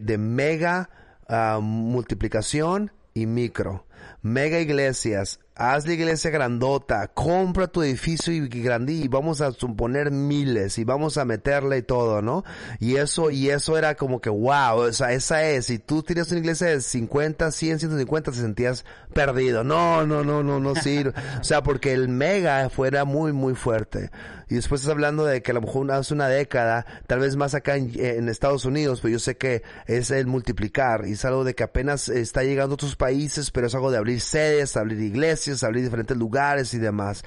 [0.00, 0.90] de mega
[1.32, 3.84] ah, multiplicación y micro.
[4.22, 10.10] Mega iglesias, haz la iglesia grandota, compra tu edificio y grande y vamos a suponer
[10.10, 12.44] miles y vamos a meterle y todo, ¿no?
[12.80, 16.30] Y eso, y eso era como que wow, o sea, esa es, si tú tienes
[16.30, 19.64] una iglesia de 50, 100, 150 te sentías perdido.
[19.64, 21.12] No, no, no, no, no sirve.
[21.40, 24.10] O sea, porque el mega fuera muy, muy fuerte.
[24.48, 27.54] Y después estás hablando de que a lo mejor hace una década, tal vez más
[27.54, 31.44] acá en, en Estados Unidos, pero yo sé que es el multiplicar y es algo
[31.44, 35.00] de que apenas está llegando a otros países, pero es algo de abrir sedes, abrir
[35.00, 37.24] iglesias, abrir diferentes lugares y demás.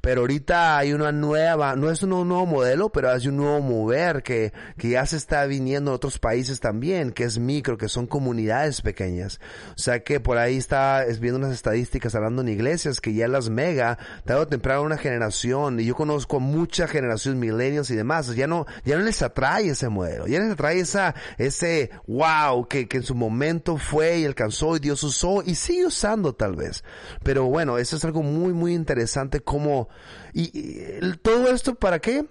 [0.00, 4.22] Pero ahorita hay una nueva, no es un nuevo modelo, pero hay un nuevo mover
[4.22, 8.06] que, que ya se está viniendo en otros países también, que es micro, que son
[8.06, 9.40] comunidades pequeñas.
[9.70, 13.28] O sea que por ahí está es viendo unas estadísticas hablando en iglesias que ya
[13.28, 18.34] las mega, tarde o temprano una generación, y yo conozco mucha generación millennials y demás,
[18.34, 22.88] ya no, ya no les atrae ese modelo, ya les atrae esa, ese wow que,
[22.88, 26.84] que en su momento fue y alcanzó y Dios usó y sigue usando tal vez.
[27.22, 29.88] Pero bueno, eso es algo muy, muy interesante como,
[30.34, 32.26] y, todo esto para qué?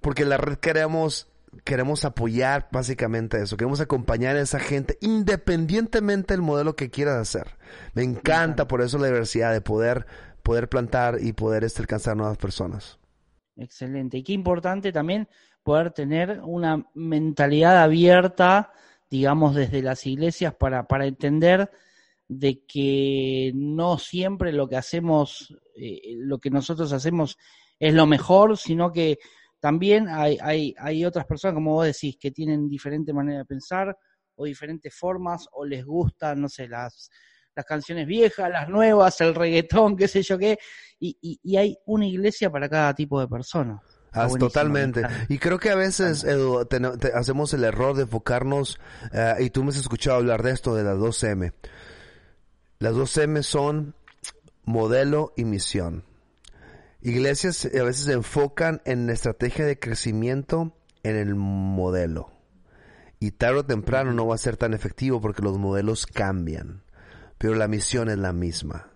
[0.00, 1.28] Porque la red queremos
[1.64, 7.58] queremos apoyar básicamente eso, queremos acompañar a esa gente independientemente del modelo que quieras hacer.
[7.92, 10.06] Me encanta por eso la diversidad de poder
[10.42, 12.98] poder plantar y poder este, alcanzar nuevas personas.
[13.58, 14.16] Excelente.
[14.16, 15.28] Y qué importante también
[15.62, 18.72] poder tener una mentalidad abierta,
[19.10, 21.70] digamos, desde las iglesias para, para entender
[22.28, 27.36] de que no siempre lo que hacemos, eh, lo que nosotros hacemos
[27.78, 29.18] es lo mejor, sino que
[29.60, 33.96] también hay, hay, hay otras personas, como vos decís, que tienen diferente manera de pensar
[34.36, 37.10] o diferentes formas o les gustan, no sé, las
[37.54, 40.58] las canciones viejas, las nuevas, el reggaetón, qué sé yo qué,
[40.98, 43.80] y, y, hay una iglesia para cada tipo de persona.
[44.12, 45.02] Ah, totalmente.
[45.28, 46.24] Y creo que a veces
[47.14, 48.78] hacemos el error de enfocarnos,
[49.12, 51.52] eh, y tú me has escuchado hablar de esto, de las 2M.
[52.78, 53.94] Las 2M son
[54.64, 56.04] modelo y misión.
[57.00, 62.30] Iglesias a veces se enfocan en estrategia de crecimiento en el modelo.
[63.20, 66.82] Y tarde o temprano no va a ser tan efectivo porque los modelos cambian.
[67.38, 68.90] Pero la misión es la misma.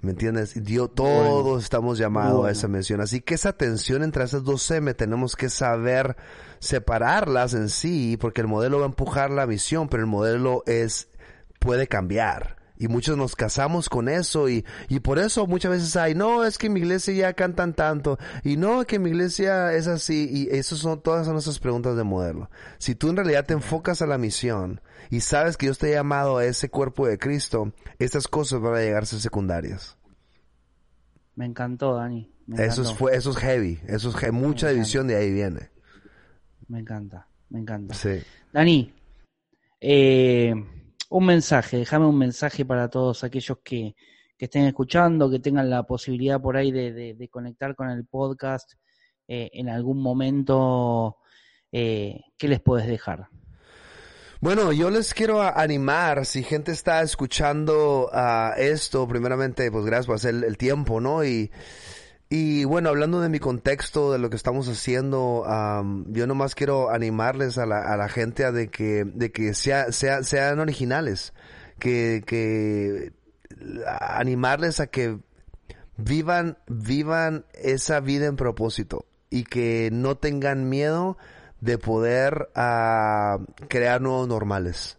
[0.00, 0.62] ¿Me entiendes?
[0.62, 3.00] Dios, todos estamos llamados a esa misión.
[3.00, 6.16] Así que esa tensión entre esas dos M tenemos que saber
[6.58, 11.08] separarlas en sí, porque el modelo va a empujar la misión, pero el modelo es,
[11.58, 12.63] puede cambiar.
[12.76, 16.58] Y muchos nos casamos con eso y, y por eso muchas veces hay, no, es
[16.58, 20.54] que en mi iglesia ya cantan tanto y no, que mi iglesia es así y
[20.54, 22.50] esas son todas son nuestras preguntas de modelo.
[22.78, 25.98] Si tú en realidad te enfocas a la misión y sabes que Dios te ha
[25.98, 29.96] llamado a ese cuerpo de Cristo, estas cosas van a llegar a ser secundarias.
[31.36, 32.32] Me encantó, Dani.
[32.58, 35.70] eso, es, fue, eso es heavy, eso es mucha división de ahí viene.
[36.66, 37.94] Me encanta, me encanta.
[37.94, 38.20] Sí.
[38.52, 38.92] Dani,
[39.80, 40.54] eh,
[41.14, 43.94] un mensaje, déjame un mensaje para todos aquellos que,
[44.36, 48.72] estén escuchando, que tengan la posibilidad por ahí de, conectar con el podcast
[49.28, 51.18] eh, en algún momento.
[51.70, 53.28] Eh, ¿Qué les puedes dejar?
[54.40, 60.16] Bueno, yo les quiero animar, si gente está escuchando uh, esto, primeramente, pues gracias por
[60.16, 61.24] hacer el tiempo, ¿no?
[61.24, 61.52] Y
[62.30, 65.44] y bueno, hablando de mi contexto, de lo que estamos haciendo,
[66.08, 69.92] yo nomás quiero animarles a la, a la gente a de que, de que sea,
[69.92, 71.34] sea, sean originales,
[71.78, 73.12] que, que
[74.00, 75.18] animarles a que
[75.96, 81.16] vivan, vivan esa vida en propósito y que no tengan miedo
[81.60, 82.48] de poder
[83.68, 84.98] crear nuevos normales,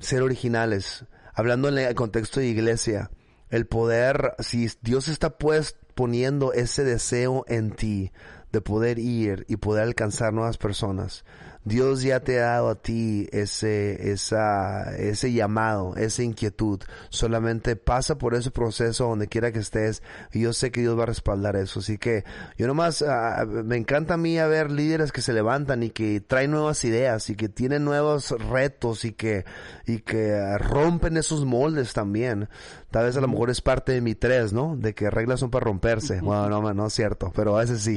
[0.00, 3.10] ser originales, hablando en el contexto de iglesia
[3.52, 8.10] el poder, si Dios está pues poniendo ese deseo en ti
[8.50, 11.22] de poder ir y poder alcanzar nuevas personas,
[11.64, 16.80] Dios ya te ha dado a ti ese, esa, ese llamado, esa inquietud.
[17.08, 21.04] Solamente pasa por ese proceso donde quiera que estés y yo sé que Dios va
[21.04, 21.78] a respaldar eso.
[21.78, 22.24] Así que
[22.58, 26.20] yo nomás, ah, me encanta a mí a ver líderes que se levantan y que
[26.20, 29.44] traen nuevas ideas y que tienen nuevos retos y que,
[29.86, 32.48] y que rompen esos moldes también.
[32.92, 34.76] Tal vez a lo mejor es parte de mi tres, ¿no?
[34.76, 36.20] De que reglas son para romperse.
[36.20, 37.96] Bueno, no, no es cierto, pero a veces sí.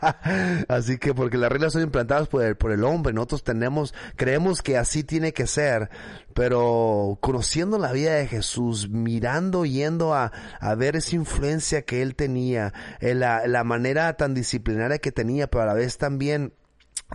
[0.68, 4.62] Así que porque las reglas son implantadas por el, por el hombre, nosotros tenemos, creemos
[4.62, 5.90] que así tiene que ser,
[6.32, 12.14] pero conociendo la vida de Jesús, mirando, yendo a, a ver esa influencia que él
[12.14, 16.54] tenía, eh, la, la manera tan disciplinaria que tenía, pero a la vez también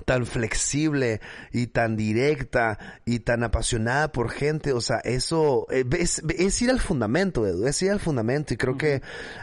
[0.06, 1.22] tan flexible
[1.52, 6.80] y tan directa y tan apasionada por gente, o sea, eso eh, es, ir al
[6.80, 9.02] fundamento, Edu, es ir al fundamento y creo que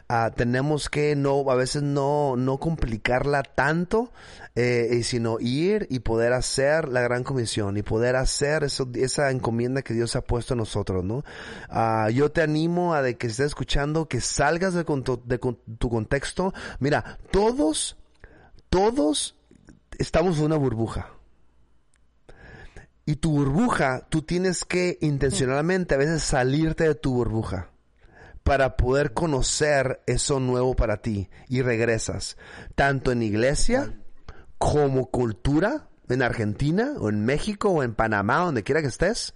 [0.08, 4.12] ah, tenemos que no, a veces no, no complicarla tanto,
[4.56, 9.82] eh, sino ir y poder hacer la gran comisión y poder hacer eso, esa encomienda
[9.82, 11.24] que Dios ha puesto en nosotros, ¿no?
[11.68, 15.38] Ah, yo te animo a de que estés escuchando, que salgas de, de
[15.78, 17.96] tu contexto, mira, todos,
[18.68, 19.34] todos
[19.98, 21.10] estamos en una burbuja.
[23.06, 27.70] Y tu burbuja, tú tienes que intencionalmente a veces salirte de tu burbuja
[28.42, 32.36] para poder conocer eso nuevo para ti y regresas,
[32.74, 33.94] tanto en iglesia
[34.58, 39.34] como cultura, en Argentina o en México o en Panamá, donde quiera que estés.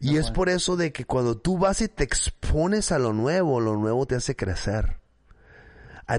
[0.00, 3.60] Y es por eso de que cuando tú vas y te expones a lo nuevo,
[3.60, 4.98] lo nuevo te hace crecer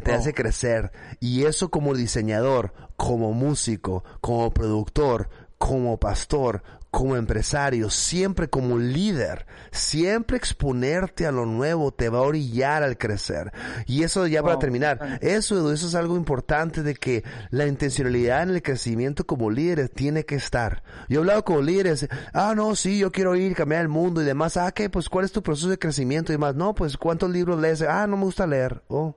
[0.03, 0.91] te hace crecer.
[1.19, 6.61] Y eso como diseñador, como músico, como productor, como pastor,
[6.91, 12.97] como empresario, siempre como líder, siempre exponerte a lo nuevo te va a orillar al
[12.97, 13.51] crecer.
[13.85, 18.49] Y eso ya para terminar, eso, eso es algo importante de que la intencionalidad en
[18.49, 20.83] el crecimiento como líderes tiene que estar.
[21.09, 24.25] Yo he hablado con líderes, ah, no, sí, yo quiero ir, cambiar el mundo y
[24.25, 24.89] demás, ah, ¿qué?
[24.89, 26.55] Pues, ¿cuál es tu proceso de crecimiento y demás?
[26.55, 27.81] No, pues, ¿cuántos libros lees?
[27.81, 28.81] Ah, no me gusta leer.
[28.87, 29.15] Oh,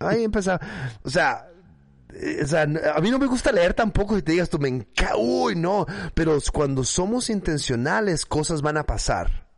[0.00, 0.60] Ahí empezaba.
[1.02, 1.46] O sea,
[2.42, 5.16] o sea, a mí no me gusta leer tampoco si te digas tú, me encanta,
[5.16, 9.48] uy, no, pero cuando somos intencionales, cosas van a pasar.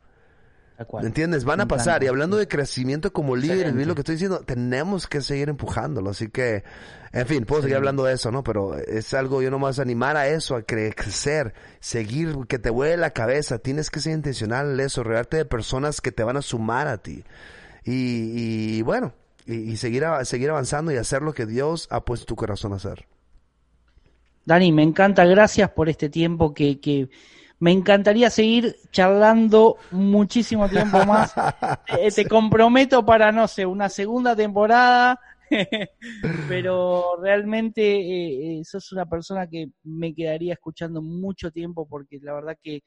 [1.01, 1.45] ¿Me entiendes?
[1.45, 2.03] Van a pasar.
[2.03, 4.41] Y hablando de crecimiento como líder, lo que estoy diciendo?
[4.41, 6.11] Tenemos que seguir empujándolo.
[6.11, 6.65] Así que,
[7.13, 8.43] en fin, puedo seguir hablando de eso, ¿no?
[8.43, 13.11] Pero es algo, yo nomás animar a eso, a crecer, seguir, que te huele la
[13.11, 13.59] cabeza.
[13.59, 16.99] Tienes que ser intencional en eso, rodearte de personas que te van a sumar a
[16.99, 17.25] ti.
[17.85, 19.15] Y, y bueno,
[19.47, 23.07] y, seguir, seguir avanzando y hacer lo que Dios ha puesto tu corazón a hacer.
[24.45, 27.09] Dani, me encanta, gracias por este tiempo que, que
[27.61, 31.33] Me encantaría seguir charlando muchísimo tiempo más.
[31.99, 35.21] Eh, te comprometo para, no sé, una segunda temporada.
[36.49, 42.33] Pero realmente eh, eh, sos una persona que me quedaría escuchando mucho tiempo porque la
[42.33, 42.83] verdad que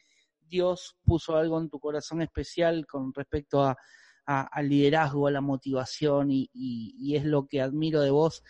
[0.48, 3.78] Dios puso algo en tu corazón especial con respecto a,
[4.26, 8.44] al liderazgo, a la motivación y, es lo que admiro de vos.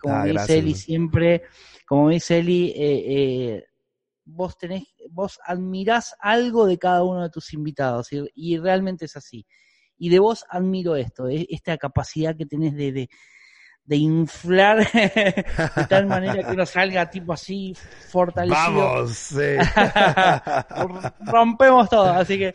[0.00, 1.42] como ah, dice Eli siempre,
[1.86, 3.64] como dice Eli, eh,
[4.24, 9.46] vos tenés, vos admirás algo de cada uno de tus invitados y, realmente es así.
[9.98, 13.10] Y de vos admiro esto, e, esta capacidad que tenés de, de,
[13.88, 17.76] inflar de tal manera que uno salga tipo así
[18.08, 18.56] fortalecido.
[18.56, 19.34] Vamos,
[21.20, 22.54] Rompemos todo, así que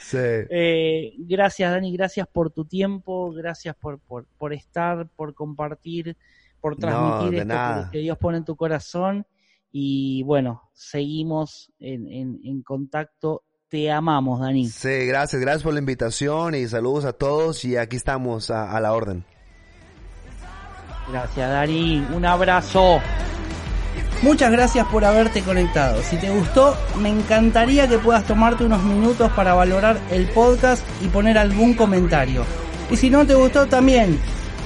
[0.50, 6.18] eh, gracias Dani, gracias por tu tiempo, gracias por, por, por estar, por compartir,
[6.62, 9.26] por transmitir esto que Dios pone en tu corazón
[9.72, 13.44] y bueno, seguimos en, en, contacto.
[13.68, 14.68] Te amamos, Dani.
[14.70, 18.80] Sí, gracias, gracias por la invitación y saludos a todos y aquí estamos a, a
[18.80, 19.26] la orden.
[21.10, 22.06] Gracias, Dani.
[22.14, 23.00] Un abrazo.
[24.22, 26.02] Muchas gracias por haberte conectado.
[26.02, 31.08] Si te gustó, me encantaría que puedas tomarte unos minutos para valorar el podcast y
[31.08, 32.44] poner algún comentario.
[32.90, 34.20] Y si no te gustó también,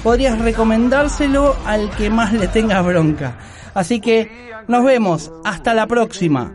[0.04, 3.36] podrías recomendárselo al que más le tenga bronca.
[3.74, 5.32] Así que nos vemos.
[5.44, 6.54] Hasta la próxima.